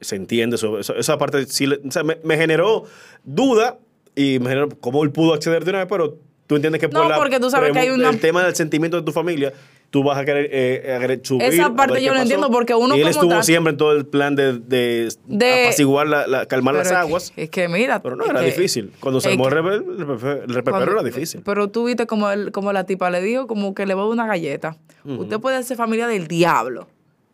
[0.01, 0.79] Se entiende eso.
[0.79, 2.83] eso- esa parte sí o sea, me, me generó
[3.23, 3.77] duda
[4.15, 7.03] y me generó cómo él pudo acceder de una vez, pero tú entiendes que por
[7.03, 9.53] No, la porque tú sabes que hay una- el tema del sentimiento de tu familia,
[9.89, 11.43] tú vas a querer, eh, a querer subir.
[11.43, 12.21] Esa parte yo lo pasó.
[12.23, 15.09] entiendo, porque uno Y él como estuvo tal- siempre en todo el plan de, de,
[15.25, 17.33] De- apaciguar, la, la- calmar las es que- aguas.
[17.35, 18.01] Es que mira.
[18.01, 18.91] Pero no, era que- difícil.
[18.99, 21.41] Cuando se armó el que- repe- el repe- el repepero Cuando- era difícil.
[21.43, 24.27] Pero tú viste como, el, como la tipa le dijo, como que le va una
[24.27, 24.77] galleta.
[25.05, 26.87] Usted puede ser familia del diablo.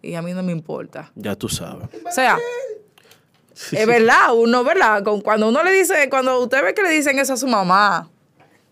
[0.04, 1.12] Y a mí no me importa.
[1.16, 1.88] Ya tú sabes.
[2.06, 2.38] O sea,
[3.72, 5.04] es verdad, uno, ¿verdad?
[5.24, 8.10] Cuando uno le dice, cuando usted ve que le dicen eso a su mamá,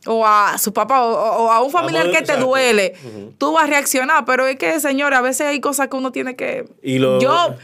[0.05, 1.11] o a su papá, o,
[1.45, 2.45] o a un familiar que te exacto.
[2.47, 2.93] duele,
[3.37, 4.25] tú vas a reaccionar.
[4.25, 6.67] Pero es que, señores, a veces hay cosas que uno tiene que.
[6.83, 7.55] Y lo- Yo,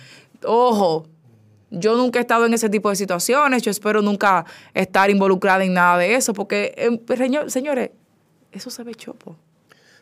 [0.46, 1.06] ojo.
[1.70, 5.74] Yo nunca he estado en ese tipo de situaciones, yo espero nunca estar involucrada en
[5.74, 7.90] nada de eso, porque, eh, señor- señores,
[8.54, 9.36] eso se ve chopo.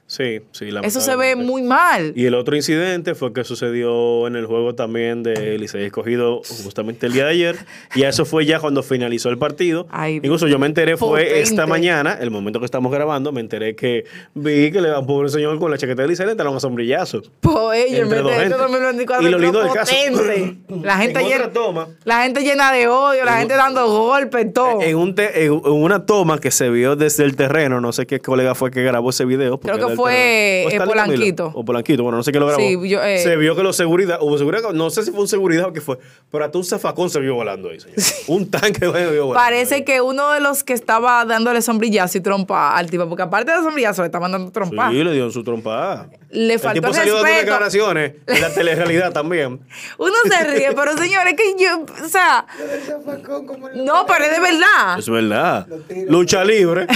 [0.08, 0.70] Sí, sí.
[0.84, 2.14] Eso se ve muy mal.
[2.16, 7.08] Y el otro incidente fue que sucedió en el juego también de Licey escogido justamente
[7.08, 7.56] el día de ayer.
[7.96, 9.88] Y eso fue ya cuando finalizó el partido.
[9.90, 13.76] Ay, Incluso yo me enteré fue esta mañana, el momento que estamos grabando, me enteré
[13.76, 16.54] que vi que le a un pobre señor con la chaqueta de Licey le tiraron
[16.54, 17.24] un sombrillazo.
[17.42, 18.58] Pues ellos, Entre dos este gente.
[18.58, 19.92] 2024 Y lo lindo del caso-.
[20.84, 21.88] La gente, llena, toma.
[22.04, 24.82] la gente llena de odio, la En- gente dando golpes, todo.
[24.82, 28.20] En, un te- en una toma que se vio desde el terreno, no sé qué
[28.20, 29.60] colega fue que grabó ese video.
[29.60, 30.84] Creo que fue, terreno.
[30.84, 31.44] ¿O eh, Polanquito.
[31.44, 31.60] Camilo?
[31.60, 32.62] O Polanquito, bueno, no sé quién lo grabó.
[32.62, 35.28] Sí, yo, eh, se vio que los seguridad, hubo seguridad, no sé si fue un
[35.28, 35.98] seguridad o qué fue,
[36.32, 37.98] pero hasta un zafacón se vio volando ahí, señor.
[38.28, 39.34] Un tanque se vio volando.
[39.34, 39.84] Parece ahí.
[39.84, 43.58] que uno de los que estaba dándole sombrillazo y trompa al tipo, porque aparte de
[43.58, 44.90] sombrillazo le estaban dando trompa.
[44.90, 46.10] Sí, le dieron su trompada.
[46.36, 47.46] Le El faltó tipo salió dando respeto.
[47.52, 49.62] declaraciones en la telerrealidad también.
[49.98, 52.46] Uno se ríe, pero señores, que yo, o sea,
[53.76, 55.00] no, pero es de verdad.
[55.00, 55.68] Es verdad.
[56.08, 56.88] Lucha libre.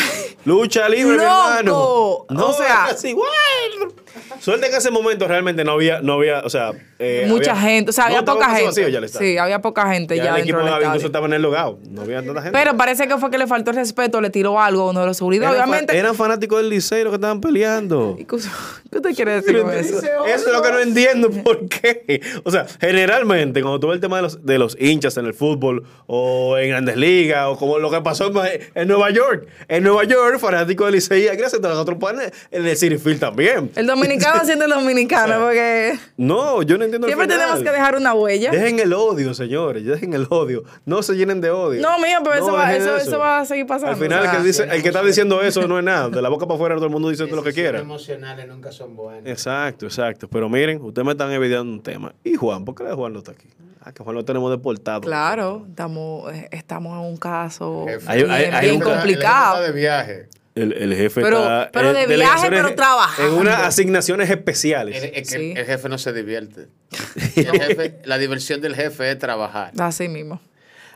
[0.45, 2.25] Lucha libre, mi hermano.
[2.29, 3.93] No, O sea- así, bueno.
[4.39, 7.63] Suerte que en ese momento realmente no había, no había, o sea, eh, Mucha había-
[7.63, 8.65] gente, o sea, no, había poca gente.
[8.65, 11.33] vacío ya sí, había poca gente ya, Ya el dentro equipo del incluso estaba en
[11.33, 12.57] el logado, no había tanta gente.
[12.57, 15.05] Pero parece que fue que le faltó el respeto, le tiró algo a uno de
[15.07, 15.51] los seguridad.
[15.51, 15.97] Obviamente.
[15.97, 18.15] eran fanáticos del Liceo los que estaban peleando.
[18.17, 19.99] ¿Qué ¿Qué usted quiere decir con eso?
[19.99, 22.21] Eso es lo que no entiendo por qué.
[22.43, 25.33] O sea, generalmente cuando tú ves el tema de los, de los hinchas en el
[25.33, 29.47] fútbol o en grandes ligas o como lo que pasó en, en Nueva York.
[29.67, 33.19] En Nueva York, fanáticos del Licey, gracias a los otros panes en el City Field
[33.19, 33.71] también.
[33.75, 38.13] El dominicano siendo el dominicano, porque No, yo no entiendo siempre tenemos que dejar una
[38.13, 38.51] huella.
[38.51, 40.63] Dejen el odio, señores, dejen el odio.
[40.85, 41.81] No se llenen de odio.
[41.81, 43.91] No, mío, pero eso, va, eso, eso va a seguir pasando.
[43.91, 46.09] Al final, o sea, el, que dice, el que está diciendo eso no es nada.
[46.09, 47.79] De la boca para afuera todo el mundo dice lo que quiera.
[47.79, 49.27] emocionales nunca son buenos.
[49.29, 50.27] Exacto, exacto.
[50.27, 52.13] Pero miren, ustedes me están evidenciando un tema.
[52.23, 52.65] ¿Y Juan?
[52.65, 53.47] ¿Por qué Juan no está aquí?
[53.81, 55.01] Ah, que Juan lo tenemos deportado.
[55.01, 58.05] Claro, estamos, eh, estamos en un caso Jefe.
[58.11, 59.61] Hay- bien, hay- hay bien un- complicado.
[59.61, 60.27] De viaje.
[60.61, 63.33] El, el jefe Pero- está pero en de viaje, pero trabajando.
[63.35, 65.03] En unas asignaciones El, especiales.
[65.03, 65.53] el- Sí.
[65.55, 66.67] el jefe no se divierte.
[67.35, 69.71] El jefe- la diversión del jefe es trabajar.
[69.79, 70.41] Así mismo.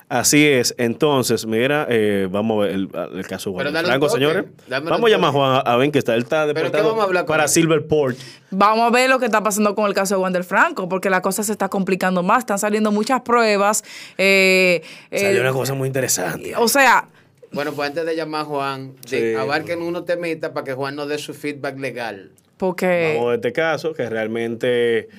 [0.10, 0.76] Así es.
[0.78, 4.20] Entonces, mira, eh, vamos a ver el, el caso de Pero Juan Franco, toque.
[4.20, 4.46] señores.
[4.68, 5.32] Vamos a llamar a.
[5.32, 6.14] Juan a ver que está.
[6.14, 7.50] Él está qué deportado vamos para él?
[7.50, 8.18] Silverport.
[8.52, 11.22] Vamos a ver lo que está pasando con el caso de Wander Franco, porque la
[11.22, 12.40] cosa se está complicando más.
[12.40, 13.84] Están saliendo muchas pruebas.
[14.18, 16.54] eh, eh, Salió una cosa muy interesante.
[16.58, 17.08] o sea,
[17.54, 19.34] Bueno, pues antes de llamar a Juan, Sí.
[19.36, 22.32] abarquen uno temita para que Juan nos dé su feedback legal.
[22.58, 25.10] porque Vamos a este caso que realmente.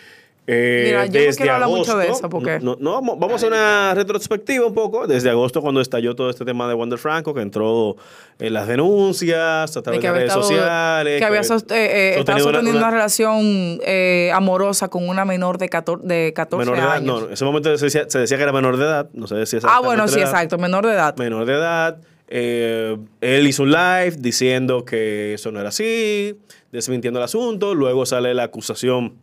[0.46, 3.18] eh, Mira, yo no desde quiero hablar agosto, mucho de eso, porque- No, no, vamos,
[3.18, 5.06] vamos a hacer una retrospectiva un poco.
[5.06, 7.96] Desde agosto, cuando estalló todo este tema de Wander Franco, que entró
[8.38, 11.18] en las denuncias, a de través de redes estado, sociales.
[11.18, 15.58] que había sost- eh, eh, estaba sostenido sosteniendo una, relación eh, amorosa con una menor
[15.58, 16.96] de 14, de 14 menor de edad.
[16.96, 17.20] años.
[17.22, 19.08] No, en ese momento se decía, se decía que era menor de edad.
[19.12, 20.28] No se decía ah, bueno, sí, edad.
[20.30, 21.16] exacto, menor de edad.
[21.16, 21.98] menor de edad.
[22.36, 26.36] Eh, él hizo un live diciendo que eso no era así,
[26.72, 27.76] desmintiendo el asunto.
[27.76, 29.14] Luego sale la acusación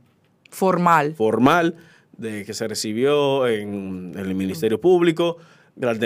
[0.50, 1.13] Formal.
[1.15, 1.76] formal
[2.15, 5.36] de que se recibió en, en el Ministerio Público.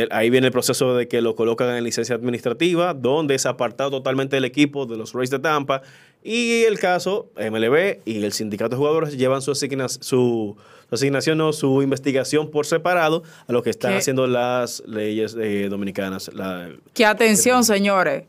[0.09, 4.37] Ahí viene el proceso de que lo colocan en licencia administrativa, donde es apartado totalmente
[4.37, 5.83] del equipo de los Rays de Tampa.
[6.23, 10.57] Y el caso, MLB y el sindicato de jugadores llevan su, su
[10.91, 13.97] asignación o su investigación por separado a lo que están ¿Qué?
[13.97, 16.31] haciendo las leyes eh, dominicanas.
[16.33, 18.23] La- Que atención, señores.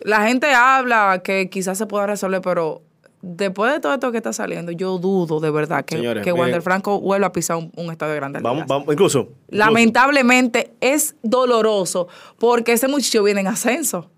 [0.00, 2.82] La gente habla que quizás se pueda resolver, pero
[3.22, 6.42] después de todo esto que está saliendo, yo dudo de verdad que, Señores, que miren.
[6.42, 9.38] Wander Franco vuelva a pisar un, un estadio de grandes vamos, vamos, incluso, incluso.
[9.48, 14.10] Lamentablemente es doloroso porque ese muchacho viene en ascenso.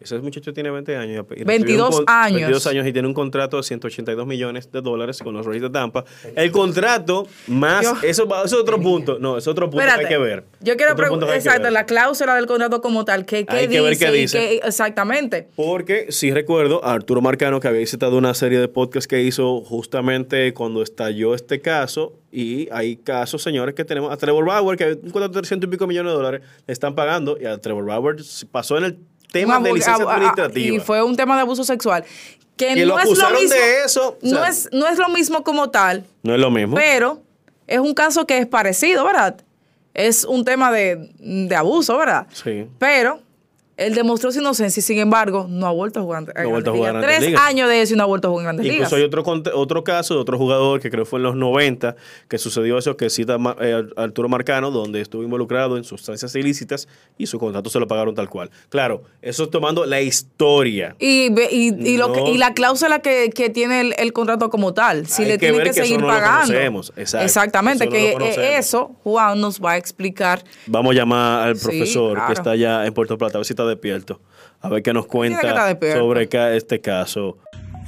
[0.00, 1.16] Ese muchacho tiene 20 años.
[1.16, 2.34] y recibió 22 un con- años.
[2.36, 5.70] 22 años y tiene un contrato de 182 millones de dólares con los Rays de
[5.70, 6.04] Tampa.
[6.36, 7.82] El contrato más...
[7.82, 9.18] Yo- eso, eso es otro punto.
[9.18, 10.44] No, es otro punto que hay que ver.
[10.60, 13.78] Yo quiero preguntar, exacto, la cláusula del contrato como tal, ¿qué, qué Hay dice?
[13.78, 14.38] que ver qué dice.
[14.38, 15.48] qué- exactamente.
[15.56, 19.60] Porque sí recuerdo a Arturo Marcano que había citado una serie de podcasts que hizo
[19.62, 22.14] justamente cuando estalló este caso.
[22.30, 25.70] Y hay casos, señores, que tenemos a Trevor Bauer, que un contrato de 300 y
[25.70, 27.36] pico millones de dólares le están pagando.
[27.40, 28.16] Y a Trevor Bauer
[28.52, 28.98] pasó en el
[29.32, 30.76] tema Un de licencia administrativa.
[30.76, 32.04] Y fue un tema de abuso sexual.
[32.56, 33.54] Que Que no lo es lo acusaron mismo.
[33.54, 36.50] de eso, o no, sea- es, no es lo mismo como tal, no es lo
[36.50, 36.74] mismo.
[36.74, 37.22] pero
[37.68, 39.40] es un caso que es parecido, ¿verdad?
[39.94, 42.26] Es un tema de, de abuso, ¿verdad?
[42.32, 42.66] Sí.
[42.78, 43.20] Pero
[43.78, 46.70] él demostró su inocencia y sin embargo no ha vuelto a jugar, en ha vuelto
[46.72, 48.96] a jugar Tres años de eso y no ha vuelto a jugar en Grandes Incluso
[48.96, 49.14] Ligas.
[49.14, 51.96] hay otro, otro caso de otro jugador que creo fue en los 90
[52.28, 57.26] que sucedió eso que cita eh, Arturo Marcano, donde estuvo involucrado en sustancias ilícitas y
[57.26, 58.50] su contrato se lo pagaron tal cual.
[58.68, 60.96] Claro, eso es tomando la historia.
[60.98, 62.28] Y, ve- y, y lo que- No.
[62.28, 65.50] y la cláusula que, que tiene el, el contrato como tal, si Hay le que
[65.50, 66.52] tienen que, seguir no pagando.
[66.96, 68.50] exacto, Exactamente, eso no lo que conocemos.
[68.58, 70.42] eso Juan nos va a explicar.
[70.66, 72.26] Vamos a llamar al Sí, profesor claro.
[72.26, 74.20] que está allá en Puerto Plata, a ver si está despierto,
[74.60, 77.38] a ver qué nos cuenta sobre este caso.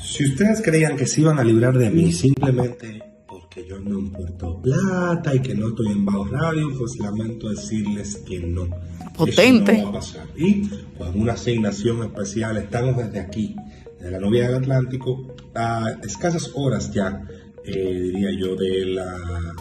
[0.02, 4.10] Si ustedes creían que se iban a librar de mí simplemente porque yo no en
[4.10, 8.68] Puerto Plata y que no estoy en Bajo Radio, pues lamento decirles que no.
[9.16, 9.72] Potente.
[9.72, 10.26] Eso no va a pasar.
[10.36, 13.56] Y con una asignación especial, estamos desde aquí,
[13.98, 17.26] desde la novia del Atlántico, a escasas horas ya,
[17.64, 19.54] eh, diría yo, de la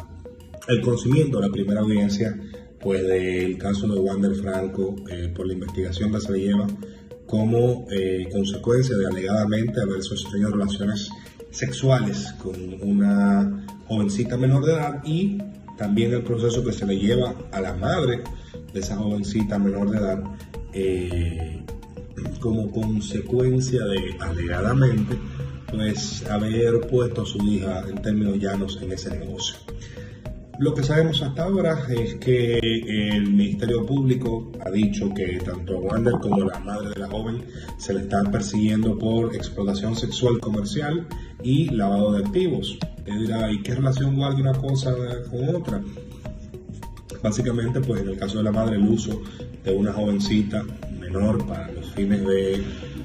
[0.69, 2.39] el conocimiento de la primera audiencia
[2.81, 6.67] pues del caso de Wander Franco eh, por la investigación que se le lleva
[7.25, 11.09] como eh, consecuencia de alegadamente haber sostenido relaciones
[11.51, 15.37] sexuales con una jovencita menor de edad y
[15.77, 18.23] también el proceso que se le lleva a la madre
[18.73, 20.23] de esa jovencita menor de edad
[20.73, 21.63] eh,
[22.39, 25.17] como consecuencia de alegadamente
[25.71, 29.57] pues haber puesto a su hija en términos llanos en ese negocio.
[30.59, 35.79] Lo que sabemos hasta ahora es que el Ministerio Público ha dicho que tanto a
[35.79, 37.45] Wander como a la madre de la joven
[37.77, 41.07] se le está persiguiendo por explotación sexual comercial
[41.41, 42.77] y lavado de activos.
[43.05, 44.93] Dirá, ¿y qué relación guarda una cosa
[45.31, 45.81] con otra?
[47.23, 49.21] Básicamente, pues en el caso de la madre, el uso
[49.63, 50.65] de una jovencita
[50.99, 52.61] menor para los fines de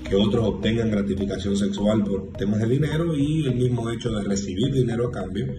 [0.08, 4.72] que otros obtengan gratificación sexual por temas de dinero y el mismo hecho de recibir
[4.72, 5.54] dinero a cambio.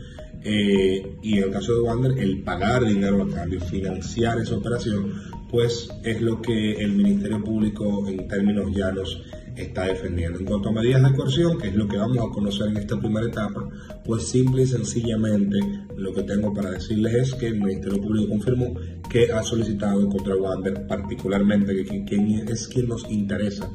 [0.48, 5.12] Eh, y en el caso de Wander, el pagar dinero a cambio, financiar esa operación,
[5.50, 9.24] pues es lo que el Ministerio Público en términos llanos
[9.56, 10.38] está defendiendo.
[10.38, 13.00] En cuanto a medidas de coerción, que es lo que vamos a conocer en esta
[13.00, 13.68] primera etapa,
[14.04, 15.58] pues simple y sencillamente
[15.98, 18.76] lo que tengo para decirles es que el Ministerio Público confirmó
[19.10, 23.68] que ha solicitado contra Wander, particularmente que quien, es quien nos interesa,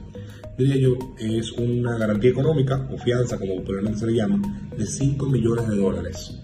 [0.57, 5.27] diría yo, es una garantía económica o fianza, como popularmente se le llama, de 5
[5.27, 6.39] millones de dólares.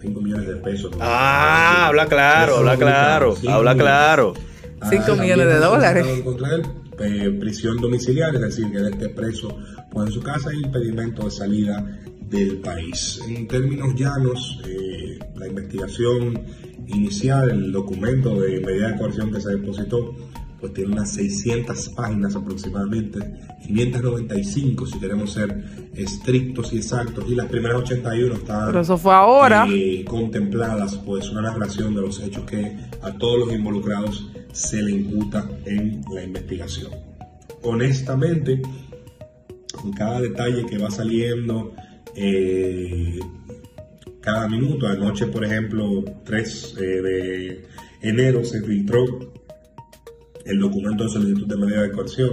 [0.00, 0.92] 5 millones de pesos.
[1.00, 4.34] Ah, habla claro, habla claro, habla cinco claro.
[4.80, 6.06] Ah, Cinco también millones de dólares.
[6.06, 6.62] él,
[6.98, 9.56] eh, prisión domiciliaria, es decir, que él esté preso
[9.90, 11.84] pues, en su casa e impedimento de salida
[12.20, 13.20] del país.
[13.28, 16.42] En términos llanos, eh, la investigación
[16.88, 20.14] inicial, el documento de medida de coerción que se depositó,
[20.66, 23.18] pues tiene unas 600 páginas aproximadamente,
[23.66, 25.64] 595 si queremos ser
[25.94, 29.66] estrictos y exactos, y las primeras 81 están Pero eso fue ahora.
[29.70, 34.90] eh, contempladas pues una narración de los hechos que a todos los involucrados se le
[34.92, 36.90] imputa en la investigación.
[37.62, 38.60] Honestamente,
[39.80, 41.74] con cada detalle que va saliendo,
[42.16, 43.20] eh,
[44.20, 47.66] cada minuto, anoche por ejemplo, 3 eh, de
[48.02, 49.04] enero se filtró
[50.46, 52.32] el documento de solicitud de medida de coerción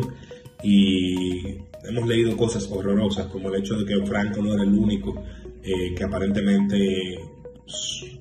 [0.64, 5.22] y hemos leído cosas horrorosas como el hecho de que Franco no era el único
[5.64, 7.20] eh, que aparentemente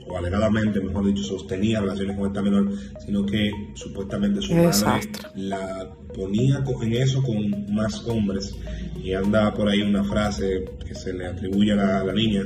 [0.07, 2.73] o alegadamente, mejor dicho, sostenía relaciones con esta menor,
[3.05, 5.29] sino que supuestamente su madre desastre.
[5.37, 8.55] la ponía en eso con más hombres
[9.03, 12.45] y anda por ahí una frase que se le atribuye a la, a la niña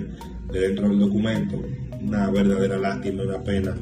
[0.50, 1.62] de dentro del documento,
[2.00, 3.74] una verdadera lástima, una pena,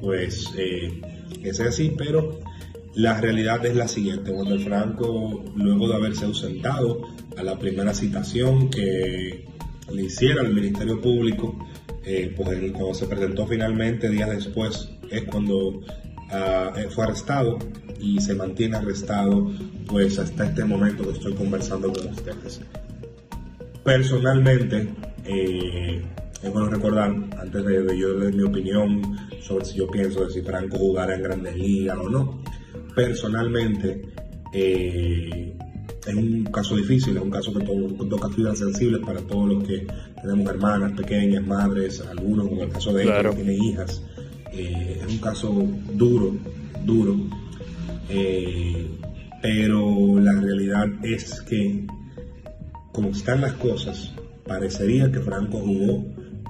[0.00, 1.00] pues eh,
[1.42, 2.38] que sea así, pero
[2.94, 7.02] la realidad es la siguiente, Wander Franco, luego de haberse ausentado
[7.36, 9.46] a la primera citación que
[9.92, 11.58] le hiciera al Ministerio Público,
[12.04, 15.80] eh, pues él, cuando se presentó finalmente, días después, es cuando
[16.30, 17.58] ah, él fue arrestado
[18.00, 19.50] y se mantiene arrestado,
[19.88, 22.60] pues hasta este momento que estoy conversando con ustedes.
[23.82, 24.88] Personalmente,
[25.24, 26.00] eh,
[26.42, 30.30] es bueno recordar, antes de, de yo dar mi opinión sobre si yo pienso de
[30.32, 32.42] si Franco jugará en grandes ligas o no,
[32.94, 34.02] personalmente
[34.52, 35.56] eh,
[36.06, 39.64] es un caso difícil, es un caso que to- toca fibras sensibles para todos los
[39.66, 39.86] que
[40.20, 43.30] tenemos hermanas pequeñas, madres, algunos, como el caso de ella, Claro.
[43.30, 44.02] que tiene hijas.
[44.52, 46.34] Eh, es un caso duro,
[46.84, 47.16] duro,
[48.08, 48.86] eh,
[49.42, 51.86] pero la realidad es que
[52.92, 54.12] como están las cosas,
[54.46, 56.04] parecería que Franco jugó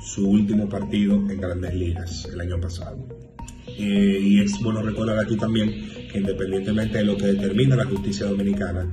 [0.05, 2.99] su último partido en Grandes Ligas el año pasado.
[3.79, 8.27] Eh, y es bueno recordar aquí también que independientemente de lo que determina la justicia
[8.27, 8.87] dominicana,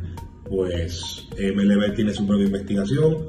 [0.45, 3.27] pues MLB tiene su propia investigación,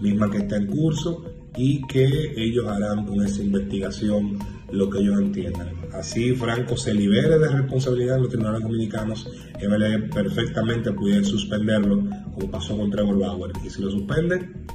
[0.00, 1.24] misma que está en curso,
[1.56, 4.38] y que ellos harán con esa investigación
[4.72, 5.68] lo que ellos entiendan.
[5.92, 9.30] Así Franco se libere de responsabilidad en los tribunales dominicanos,
[9.62, 12.02] MLB perfectamente pudiera suspenderlo,
[12.34, 13.52] como pasó con Trevor Bauer.
[13.64, 14.66] Y si lo suspenden,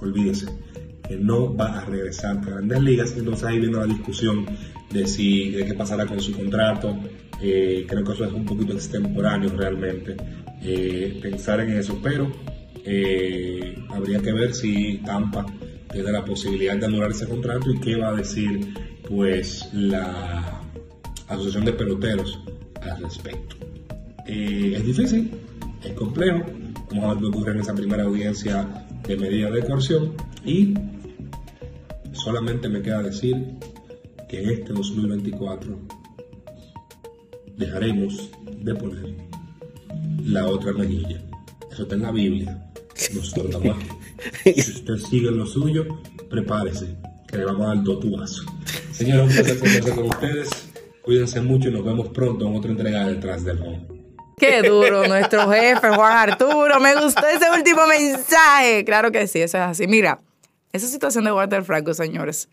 [0.00, 0.46] olvídese
[1.08, 3.14] que no va a regresar a grandes ligas.
[3.16, 4.46] Entonces ahí viene la discusión
[4.90, 6.96] de si de qué pasará con su contrato.
[7.40, 10.16] Eh, creo que eso es un poquito extemporáneo realmente
[10.62, 12.30] eh, pensar en eso, pero
[12.84, 15.46] eh, habría que ver si Tampa
[15.92, 18.74] tiene la posibilidad de anular ese contrato y qué va a decir
[19.08, 20.60] pues la
[21.28, 22.38] Asociación de Peloteros
[22.80, 23.56] al respecto.
[24.26, 25.30] Eh, es difícil,
[25.82, 26.44] es complejo.
[26.90, 30.14] Vamos a ver qué ocurre en esa primera audiencia de medida de coerción
[30.44, 30.74] y
[32.12, 33.36] solamente me queda decir
[34.28, 35.78] que en este 2024
[37.56, 39.14] dejaremos de poner
[40.24, 41.22] la otra mejilla.
[41.72, 42.70] Eso está en la Biblia.
[43.14, 43.62] Nosotros.
[44.44, 45.86] Si usted sigue lo suyo,
[46.28, 46.96] prepárese,
[47.28, 48.44] que le vamos a dar dos tubazos.
[48.90, 50.48] Señores, un placer conversar con ustedes.
[51.02, 53.86] Cuídense mucho y nos vemos pronto en otra entrega de Detrás del Home.
[54.36, 56.80] Qué duro nuestro jefe, Juan Arturo.
[56.80, 58.84] Me gustó ese último mensaje.
[58.84, 59.86] Claro que sí, eso es así.
[59.86, 60.20] Mira,
[60.72, 62.48] esa situación de Walter Franco, señores,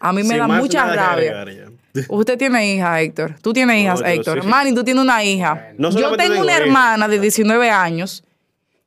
[0.00, 1.44] a mí me Sin da mucha rabia.
[2.08, 3.36] Usted tiene hija, Héctor.
[3.42, 4.42] Tú tienes hijas, Héctor.
[4.42, 4.48] sí.
[4.48, 5.72] Manny, tú tienes una hija.
[5.76, 8.24] No yo tengo una hermana de 19 años.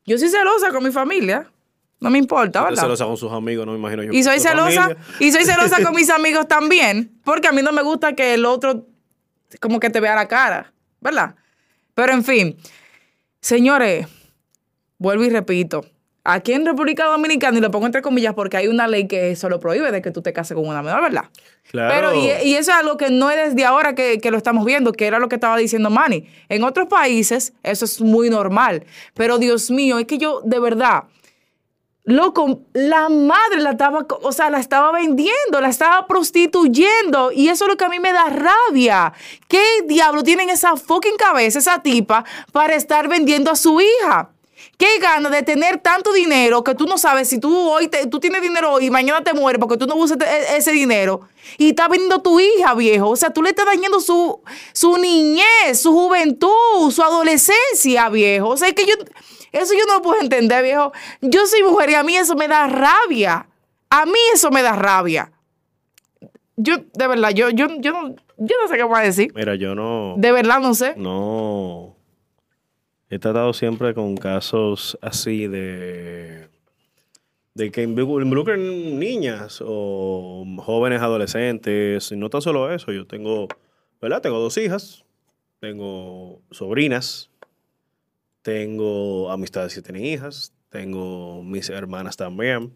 [0.05, 1.49] Yo soy celosa con mi familia.
[1.99, 2.81] No me importa, ¿verdad?
[2.81, 4.11] celosa con sus amigos, no me imagino yo.
[4.11, 5.03] Y soy celosa, familia.
[5.19, 8.45] y soy celosa con mis amigos también, porque a mí no me gusta que el
[8.45, 8.85] otro
[9.61, 11.35] como que te vea la cara, ¿verdad?
[11.93, 12.57] Pero en fin,
[13.39, 14.07] señores,
[14.97, 15.85] vuelvo y repito,
[16.23, 19.49] aquí en República Dominicana, y lo pongo entre comillas porque hay una ley que eso
[19.49, 21.25] lo prohíbe de que tú te cases con una menor, ¿verdad?
[21.69, 21.93] Claro.
[21.93, 24.65] Pero, y, y eso es algo que no es desde ahora que, que lo estamos
[24.65, 26.27] viendo, que era lo que estaba diciendo Manny.
[26.49, 28.85] En otros países eso es muy normal.
[29.13, 31.03] Pero Dios mío, es que yo, de verdad,
[32.05, 37.31] loco, la madre la estaba, o sea, la estaba vendiendo, la estaba prostituyendo.
[37.31, 39.13] Y eso es lo que a mí me da rabia.
[39.47, 44.29] ¿Qué diablo tiene en esa fucking cabeza esa tipa para estar vendiendo a su hija?
[44.77, 48.19] ¿Qué gana de tener tanto dinero que tú no sabes si tú hoy te- tú
[48.19, 50.17] tienes dinero y mañana te mueres porque tú no usas
[50.55, 51.21] ese dinero
[51.57, 53.09] y estás vendiendo tu hija, viejo?
[53.09, 54.41] O sea, tú le estás dañando su,
[54.73, 58.49] su niñez, su juventud, su adolescencia, viejo.
[58.49, 58.93] O sea, es que yo,
[59.51, 60.91] eso yo no lo puedo entender, viejo.
[61.21, 63.47] Yo soy mujer y a mí eso me da rabia.
[63.89, 65.31] A mí eso me da rabia.
[66.55, 69.31] Yo, de verdad, yo, yo, yo, no, yo no sé qué voy a decir.
[69.35, 70.15] Mira, yo no.
[70.17, 70.93] De verdad, no sé.
[70.97, 71.92] No.
[73.13, 76.49] He tratado siempre con casos así de.
[77.71, 82.11] que involucren niñas o jóvenes adolescentes.
[82.11, 83.47] Y no tan solo eso, yo tengo.
[84.01, 84.19] ¿Verdad?
[84.23, 85.05] Tengo dos hijas.
[85.59, 87.29] Tengo sobrinas.
[88.41, 90.51] Tengo amistades que tienen hijas.
[90.69, 92.73] Tengo mis hermanas también.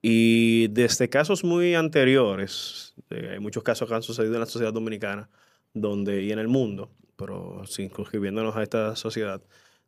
[0.00, 4.72] Y desde casos muy anteriores, eh, hay muchos casos que han sucedido en la sociedad
[4.72, 5.28] dominicana
[5.74, 9.40] donde, y en el mundo, pero circunscribiéndonos a esta sociedad,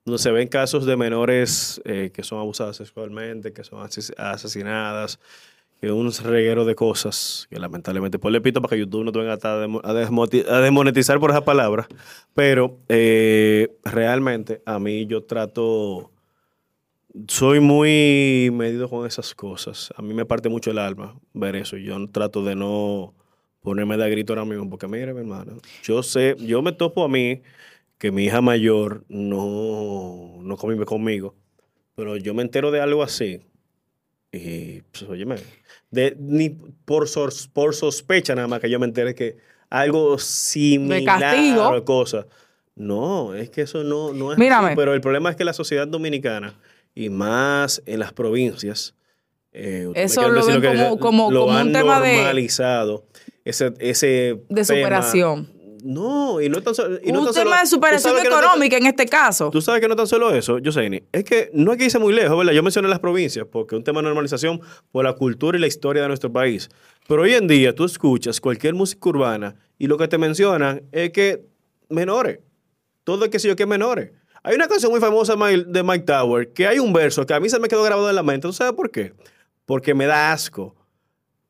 [0.05, 5.19] donde se ven casos de menores eh, que son abusadas sexualmente, que son ases- asesinadas,
[5.81, 9.19] que un reguero de cosas que lamentablemente, pues le pito para que YouTube no te
[9.19, 11.87] venga a, a desmonetizar por esa palabra,
[12.35, 16.11] pero eh, realmente a mí yo trato
[17.29, 19.93] soy muy medido con esas cosas.
[19.97, 21.77] A mí me parte mucho el alma ver eso.
[21.77, 23.15] Yo trato de no
[23.65, 27.09] ponerme de grito ahora mismo, porque mire, mi hermano, yo sé, yo me topo a
[27.09, 27.41] mí
[27.99, 31.35] que mi hija mayor no, no convive conmigo,
[31.97, 33.41] pero yo me entero de algo así.
[34.31, 35.37] Y, pues, óyeme,
[35.91, 39.37] de, ni por, sos- por sospecha nada más que yo me entere que
[39.71, 41.35] algo similar
[41.73, 42.27] o cosa.
[42.77, 44.69] No, es que eso no, no es Mírame.
[44.69, 46.55] así, pero el problema es que la sociedad dominicana
[46.95, 48.95] y más en las provincias
[49.57, 52.17] eh, Eso lo ven como- como- lo como un tema de-
[53.45, 54.65] ese ese De tema.
[54.65, 55.53] superación.
[55.87, 58.27] No, y no tan solo y no Un tan solo- tema de superación no tan-
[58.33, 59.51] económica en este caso.
[59.51, 62.15] Tú sabes que no tan solo eso, Joseini, es que no hay que irse muy
[62.15, 62.55] lejos, ¿verdad?
[62.55, 65.67] Yo mencioné las provincias porque es un tema de normalización por la cultura y la
[65.67, 66.71] historia de nuestro país.
[67.07, 71.11] Pero hoy en día tú escuchas cualquier música urbana y lo que te mencionan es
[71.11, 71.45] que
[71.91, 72.39] menores.
[73.05, 74.11] Todo es que sé yo que menores.
[74.43, 77.35] Hay una canción muy famosa de Mike- de Mike Tower que hay un verso que
[77.35, 78.49] a mí se me quedó grabado en la mente.
[78.49, 79.13] ¿Tú sabes por qué?
[79.67, 80.75] Porque me da asco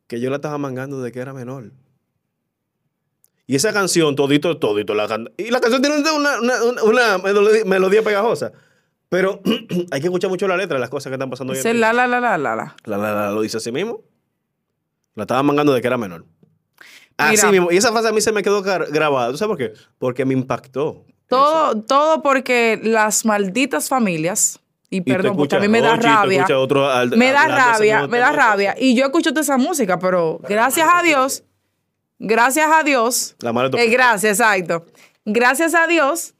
[0.08, 1.70] que yo la estaba mangando de que era menor.
[3.46, 7.18] Y esa canción, todito, todito, la can- Y la canción tiene una, una- una- una
[7.66, 8.52] melodía, pegajosa.
[9.10, 9.40] Pero
[9.90, 11.74] hay que escuchar mucho la letra de las cosas que están pasando día.
[11.74, 12.76] la, la, la, la, la, la.
[12.84, 14.00] La, la, la, lo dice así mismo.
[15.14, 16.24] La estaba mangando de que era menor.
[17.16, 17.50] Así Mira.
[17.52, 17.70] mismo.
[17.70, 19.30] Y esa frase a mí se me quedó gra- grabada.
[19.30, 19.72] ¿Tú sabes por qué?
[19.98, 21.04] Porque me impactó.
[21.28, 24.58] Todo, todo porque las malditas familias,
[24.90, 28.18] y perdón, porque a mí me da rabia, escuchas otro al- me da rabia, me
[28.18, 28.74] da rabia.
[28.78, 31.44] Y yo escucho toda esa música, pero gracias a Dios,
[32.26, 34.86] gracias a Dios, La madre eh, gracias, exacto.
[35.24, 36.34] Gracias a Dios,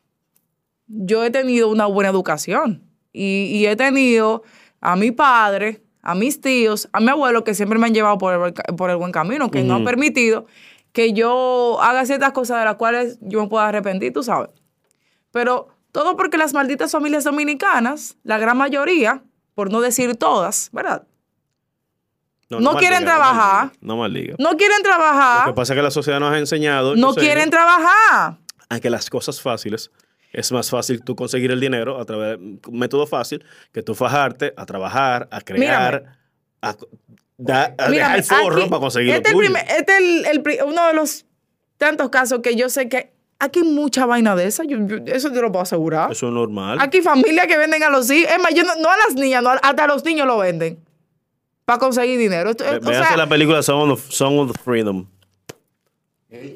[0.87, 2.83] yo he tenido una buena educación.
[3.13, 4.43] Y, y he tenido
[4.81, 8.33] a mi padre, a mis tíos, a mi abuelo, que siempre me han llevado por
[8.35, 10.47] el, buen ca- por el buen camino, que no han permitido
[10.93, 14.51] que yo haga ciertas cosas de las cuales yo me pueda arrepentir, tú sabes.
[15.31, 19.23] Pero todo porque las malditas familias dominicanas, la gran mayoría,
[19.55, 21.07] por no decir todas, ¿verdad?
[22.51, 23.71] No quieren trabajar.
[23.81, 24.35] No maldiga.
[24.39, 26.95] No quieren Lo que trabajar, pasa es que la sociedad nos ha enseñado.
[26.97, 28.39] no quieren trabajar.
[28.71, 29.91] a que las cosas fáciles
[30.33, 33.95] es más fácil tú conseguir el dinero a través de un método fácil que tú
[33.95, 36.17] fajarte a trabajar, a crear,
[36.63, 36.75] a,
[37.37, 40.27] da- a Mírame, dejar el forro aquí- para conseguir este lo el primer- este es
[40.29, 41.25] el- uno de los
[41.79, 44.65] tantos casos que yo sé que aquí hay mucha vaina de esa.
[44.65, 46.11] yo- yo- eso yo lo puedo asegurar.
[46.11, 46.79] Eso es normal.
[46.81, 48.33] Aquí hay familias que venden a los hijos.
[48.33, 50.79] Es más, yo no, no a las niñas, no, hasta a los niños lo venden.
[51.65, 52.51] Para conseguir dinero.
[52.51, 55.07] Esto- o sea, la película Song of, Song of Freedom.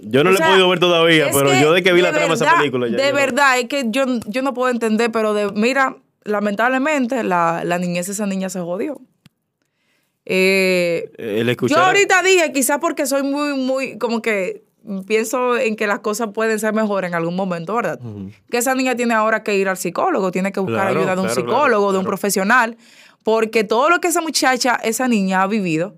[0.02, 2.11] Yo no O la sea, he podido ver todavía, pero yo de que vi la
[2.11, 2.88] trama de esa película.
[2.88, 7.22] ya de yo verdad, es que yo, yo no puedo entender, pero de, mira, lamentablemente
[7.22, 9.00] la, la niñez de esa niña se jodió.
[10.26, 11.78] Eh, El yo escuchar.
[11.84, 14.64] ahorita dije, quizás porque soy muy, muy, como que
[15.06, 17.98] pienso en que las cosas pueden ser mejor en algún momento, ¿verdad?
[18.50, 21.20] Que esa niña tiene ahora que ir al psicólogo, tiene que buscar Claro, ayuda de
[21.20, 22.76] un claro, psicólogo, claro, de un profesional,
[23.29, 25.97] porque todo lo que esa muchacha, esa niña ha vivido,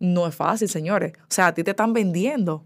[0.00, 1.12] no es fácil, señores.
[1.16, 2.64] O sea, a ti te están vendiendo.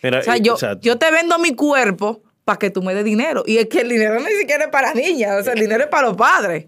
[0.00, 2.94] Mira, O sea, yo, o sea, yo te vendo mi cuerpo para que tú me
[2.94, 3.42] des dinero.
[3.44, 5.90] Y es que el dinero ni siquiera es para niñas, o sea, el dinero es
[5.90, 6.66] para los padres.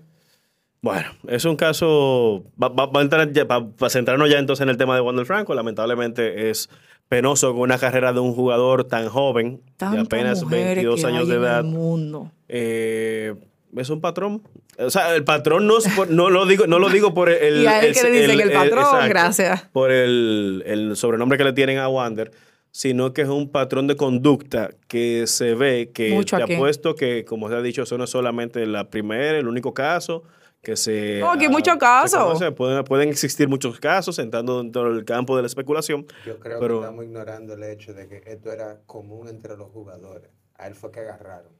[0.82, 2.42] Bueno, es un caso.
[2.60, 5.00] va- va- va a entrar ya- pa- Para centrarnos ya entonces en el tema de
[5.00, 6.68] Wander Franco, lamentablemente es
[7.08, 11.28] penoso con una carrera de un jugador tan joven, de apenas mujeres 22 que años
[11.28, 11.58] de en edad.
[11.60, 12.32] el mundo.
[12.48, 13.34] eh,
[13.76, 14.42] es un patrón.
[14.78, 17.62] O sea, el patrón no, es por- no lo digo, no lo digo por el.
[17.62, 19.62] Y a él que le dicen el patrón, gracias.
[19.72, 22.30] Por el, el sobrenombre que le tienen a Wander,
[22.70, 26.54] sino que es un patrón de conducta que se ve que Mucho te aquí.
[26.54, 30.22] apuesto que, como se ha dicho, eso no es solamente la primera, el único caso
[30.62, 31.20] que se.
[31.20, 32.42] No, hay ah, muchos casos.
[32.54, 36.06] Pueden, pueden existir muchos casos entrando dentro del campo de la especulación.
[36.26, 39.70] Yo creo pero, que estamos ignorando el hecho de que esto era común entre los
[39.70, 40.30] jugadores.
[40.54, 41.57] A él fue que agarraron.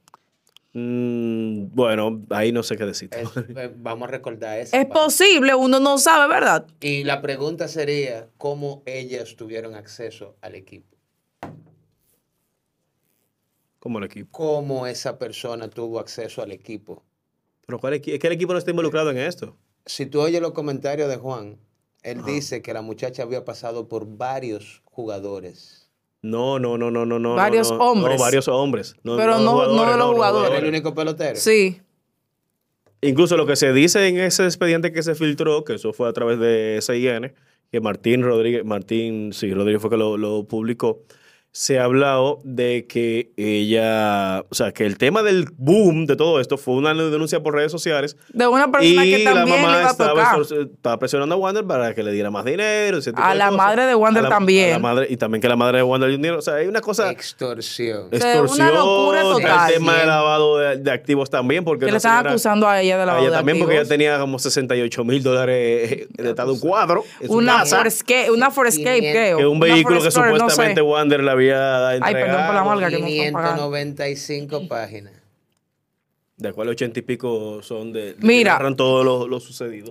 [0.72, 3.10] Mm, bueno, ahí no sé qué decir.
[3.12, 4.76] Es- eh, vamos a recordar eso.
[4.76, 6.66] Es posible, uno no sabe, ¿verdad?
[6.80, 10.96] Y la pregunta sería, ¿cómo ellas tuvieron acceso al equipo?
[13.78, 14.30] Como el equipo.
[14.32, 17.04] ¿Cómo esa persona tuvo acceso al equipo?
[17.66, 19.56] Pero ¿cuál equi- es que el equipo no está involucrado en esto.
[19.86, 21.58] Si tú oyes los comentarios de Juan,
[22.02, 25.87] él dice que la muchacha había pasado por varios jugadores.
[26.22, 27.34] No, no, no, no, no, no.
[27.34, 28.16] Varios no, hombres.
[28.18, 28.96] No, varios hombres.
[29.02, 30.50] No, Pero no- no de los jugadores.
[30.50, 31.36] ¿Era el único pelotero?
[31.36, 31.80] Sí.
[33.00, 36.12] Incluso lo que se dice en ese expediente que se filtró, que eso fue a
[36.12, 37.32] través de SIN,
[37.70, 41.04] que Martín Rodríguez, Martín, sí, Rodríguez fue que lo, lo publicó,
[41.50, 46.40] se ha hablado de que ella, o sea, que el tema del boom de todo
[46.40, 49.62] esto fue una denuncia por redes sociales De una persona y que la también le
[49.62, 50.36] mamá iba a estaba, tocar.
[50.38, 52.98] exor- estaba presionando a Wander para que le diera más dinero.
[52.98, 53.56] ese tipo A de la cosas.
[53.58, 54.68] madre de Wander A la- también.
[54.68, 56.38] a la madre, y también que la madre de Wander dio dinero.
[56.38, 57.10] O sea, hay una cosa...
[57.10, 58.08] Extorsión.
[58.12, 59.68] sea, una Extorsión, locura total.
[59.68, 62.80] el tema de lavado de, de activos también, porque Que le están señora- acusando a
[62.80, 66.08] ella de a lavado ella de también, porque ella tenía como 68 mil dólares eh,
[66.10, 69.34] de estado un cuadro en su Una Forescape, una Forescape, ¿qué?
[69.38, 70.50] que un vehículo que Forexplorer, no sé.
[70.50, 72.04] supuestamente Wander le había entregado.
[72.04, 73.70] Ay, perdón por la malga que no están pagando.
[73.70, 75.12] 595 páginas.
[76.36, 78.52] De cuales ochenta y pico son de, de que Mira.
[78.52, 79.90] narran todo lo, lo sucedido.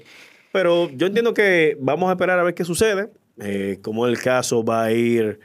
[0.54, 3.10] Pero yo entiendo que vamos a esperar a ver qué sucede,
[3.42, 5.40] eh, cómo el caso va a ir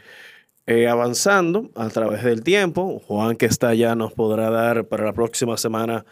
[0.66, 3.00] eh, avanzando a través del tiempo.
[3.06, 6.04] Juan, que está allá, nos podrá dar para la próxima semana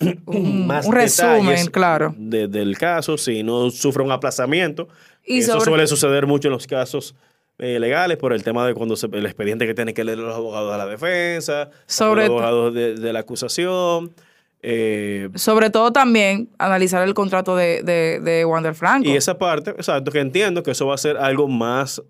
[0.26, 2.12] más un resumen, detalles claro.
[2.18, 4.88] de- del caso, si no sufre un aplazamiento.
[5.24, 7.14] Y Eso sobre- suele suceder mucho en los casos
[7.58, 10.34] eh, legales por el tema de cuando se, el expediente que tienen que leer los
[10.34, 14.12] abogados de la defensa, Sobre los abogados de, de la acusación.
[14.62, 19.08] eh, Sobre todo también analizar el contrato de, de, de Wander Franco.
[19.08, 22.02] y esa parte, exacto, que entiendo que eso va a ser algo más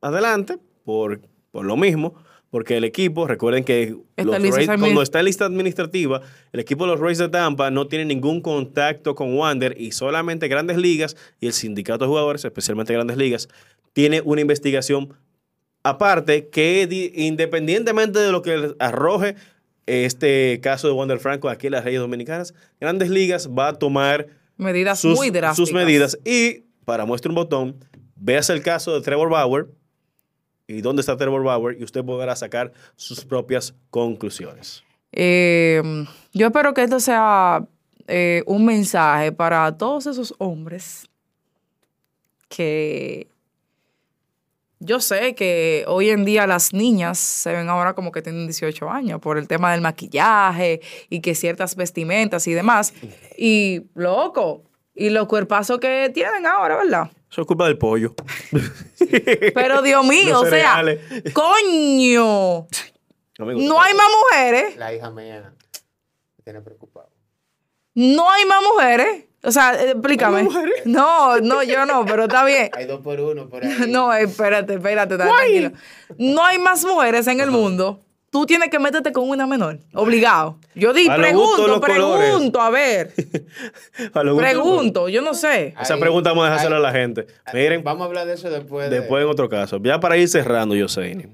[0.00, 1.20] adelante por,
[1.50, 2.14] por lo mismo,
[2.50, 6.20] porque el equipo, recuerden que los Rays- cuando está en lista administrativa,
[6.52, 10.48] el equipo de los Rays de Tampa no tiene ningún contacto con Wander y solamente
[10.48, 13.48] Grandes Ligas y el sindicato de jugadores, especialmente Grandes Ligas,
[13.92, 15.14] tiene una investigación
[15.82, 19.34] aparte que di- independientemente de lo que arroje
[19.86, 24.28] este caso de Wander Franco aquí en las Reyes Dominicanas, Grandes Ligas va a tomar
[24.56, 25.56] medidas sus, muy drásticas.
[25.56, 26.18] sus medidas.
[26.24, 27.84] Y para muestra un botón,
[28.14, 29.66] veas el caso de Trevor Bauer
[30.68, 34.84] y dónde está Trevor Bauer y usted podrá sacar sus propias conclusiones.
[35.10, 35.82] Eh,
[36.32, 37.66] yo espero que esto sea
[38.06, 41.08] eh, un mensaje para todos esos hombres
[42.48, 43.26] que
[44.84, 48.90] yo sé que hoy en día las niñas se ven ahora como que tienen 18
[48.90, 52.92] años por el tema del maquillaje y que ciertas vestimentas y demás.
[53.38, 54.64] Y loco,
[54.94, 57.10] y los cuerpazos que tienen ahora, ¿verdad?
[57.30, 58.14] Eso es culpa del pollo.
[59.54, 60.82] Pero Dios mío, o sea,
[61.32, 62.66] coño,
[63.38, 64.76] Amigo, no hay más mujeres.
[64.76, 65.54] La hija mía
[66.36, 67.10] me tiene preocupado.
[67.94, 69.26] No hay más mujeres.
[69.44, 70.48] O sea, eh, explícame.
[70.84, 72.70] No, no, yo no, pero está bien.
[72.74, 73.86] Hay dos por uno por ahí.
[73.88, 75.72] No, espérate, espérate, está tranquilo.
[76.18, 78.00] No hay más mujeres en el mundo.
[78.30, 79.78] Tú tienes que meterte con una menor.
[79.92, 80.56] Obligado.
[80.74, 83.12] Yo di, A los gustos, pregunto, pregunto, a ver.
[84.14, 85.74] A lo gusto- Pregunto, yo no sé.
[85.78, 87.26] Esa pregunta vamos a dejársela a la gente.
[87.52, 88.88] Miren, Vamos a hablar de eso después.
[88.88, 89.78] de- después en otro caso.
[89.82, 91.28] Ya para ir cerrando, yo sé,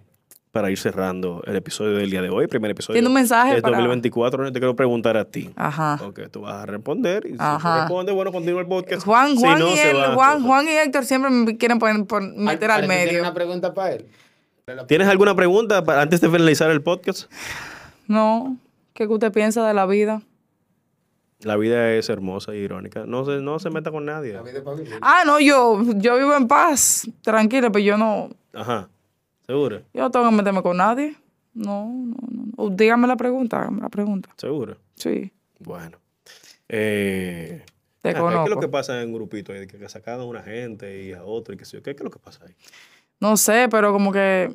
[0.59, 3.63] para ir cerrando el episodio del día de hoy, primer episodio Tiene un mensaje de
[3.63, 5.51] para- 2024, no te quiero preguntar a ti.
[5.55, 6.01] Ajá.
[6.05, 7.83] Ok, tú vas a responder y si tú Ajá.
[7.83, 9.05] respondes, bueno, continúa el podcast.
[9.07, 10.43] Juan, Si Juan, no, y se él- va Juan.
[10.43, 13.23] Juan y Héctor siempre me quieren poner, pon- meter al Ale, ¿tú tienes medio.
[13.23, 14.07] una pregunta para él?
[14.89, 17.31] ¿Tienes alguna pregunta para- antes de finalizar el podcast?
[18.09, 18.57] No,
[18.95, 20.23] ¿qué usted piensa de la vida?
[21.43, 23.05] La vida es hermosa y irónica.
[23.07, 24.37] No se, no se meta con nadie.
[25.03, 28.89] Ah, no, yo, yo vivo en paz, tranquilo, pero yo no, Ajá.
[29.49, 29.81] ¿Seguro?
[29.95, 31.17] Yo no tengo que meterme con nadie.
[31.55, 32.45] No, no, no.
[32.57, 32.71] no.
[32.71, 34.29] Dígame la pregunta, hágame la pregunta.
[34.37, 34.77] ¿Seguro?
[34.95, 35.33] Sí.
[35.59, 35.99] Bueno.
[36.69, 37.65] Eh,
[38.03, 39.67] Te ah, ¿Qué es lo que pasa en un grupito ahí?
[39.67, 41.83] Que, sacan a una gente y a otro y qué sé yo.
[41.83, 42.55] ¿Qué, qué es lo que pasa ahí?
[43.21, 44.55] No sé, pero como que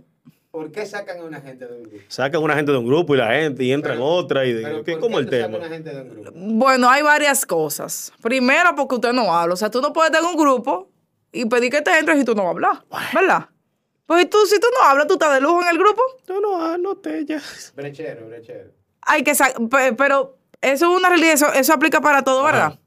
[0.53, 2.03] ¿Por qué sacan a una gente de un grupo?
[2.09, 4.53] Sacan a una gente de un grupo y la gente y entra en otra y
[4.53, 5.55] Pero ¿qué, ¿por ¿cómo qué el tema?
[5.55, 6.31] a una gente de un grupo?
[6.35, 8.13] Bueno, hay varias cosas.
[8.21, 9.55] Primero, porque usted no habla.
[9.55, 10.91] O sea, tú no puedes tener un grupo
[11.31, 12.85] y pedir que te entres y tú no vas a hablar.
[13.15, 13.49] ¿Verdad?
[14.05, 16.01] Pues tú, si tú no hablas, tú estás de lujo en el grupo.
[16.27, 17.41] No, no, no te ya.
[17.75, 18.71] Brechero, brechero.
[19.01, 22.79] Hay que sa- pe- Pero eso es una realidad, eso, eso aplica para todo, ¿verdad?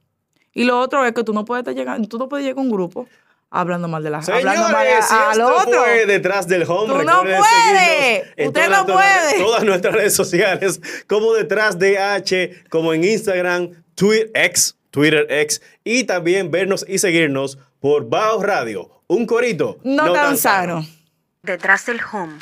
[0.52, 2.62] Y lo otro es que tú no puedes estar llegando, tú no puedes llegar a
[2.62, 3.06] un grupo
[3.50, 5.82] hablando mal de la hablando mal a- si al esto otro.
[5.84, 6.92] fue detrás del home.
[6.94, 8.24] Tú no puedes.
[8.48, 9.38] Usted no puede.
[9.38, 15.60] Todas nuestras redes sociales, como detrás de H, como en Instagram, Twitter X, Twitter X,
[15.84, 18.90] y también vernos y seguirnos por Bao Radio.
[19.08, 19.78] Un corito.
[19.84, 20.84] No, tan sano.
[21.47, 22.40] Detrás del home.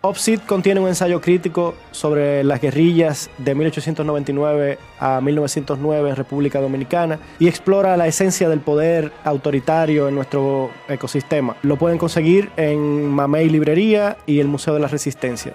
[0.00, 7.18] Opsit contiene un ensayo crítico sobre las guerrillas de 1899 a 1909 en República Dominicana
[7.38, 11.56] y explora la esencia del poder autoritario en nuestro ecosistema.
[11.62, 15.52] Lo pueden conseguir en Mamey Librería y el Museo de la Resistencia.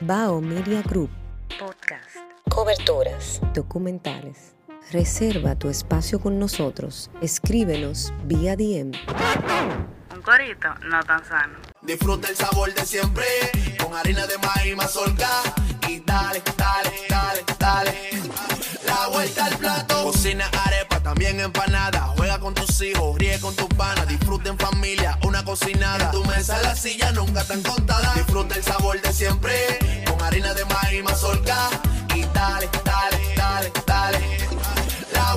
[0.00, 1.10] Bao Media Group.
[1.58, 2.16] Podcast.
[2.48, 3.42] Coberturas.
[3.52, 4.54] Documentales.
[4.92, 7.10] Reserva tu espacio con nosotros.
[7.22, 8.92] Escríbenos vía DM.
[10.12, 11.58] Un corito no tan sano.
[11.82, 13.24] Disfruta el sabor de siempre
[13.82, 15.28] con harina de maíz mazorca
[15.88, 18.10] y dale, dale, dale, dale.
[18.84, 20.02] La vuelta al plato.
[20.02, 22.08] Cocina arepa, también empanada.
[22.16, 24.08] Juega con tus hijos, ríe con tus panas.
[24.08, 26.06] Disfruta en familia, una cocinada.
[26.06, 28.12] En tu mesa la silla nunca tan contada.
[28.14, 29.54] Disfruta el sabor de siempre
[30.04, 31.70] con harina de maíz mazorca
[32.16, 34.39] y dale, dale, dale, dale.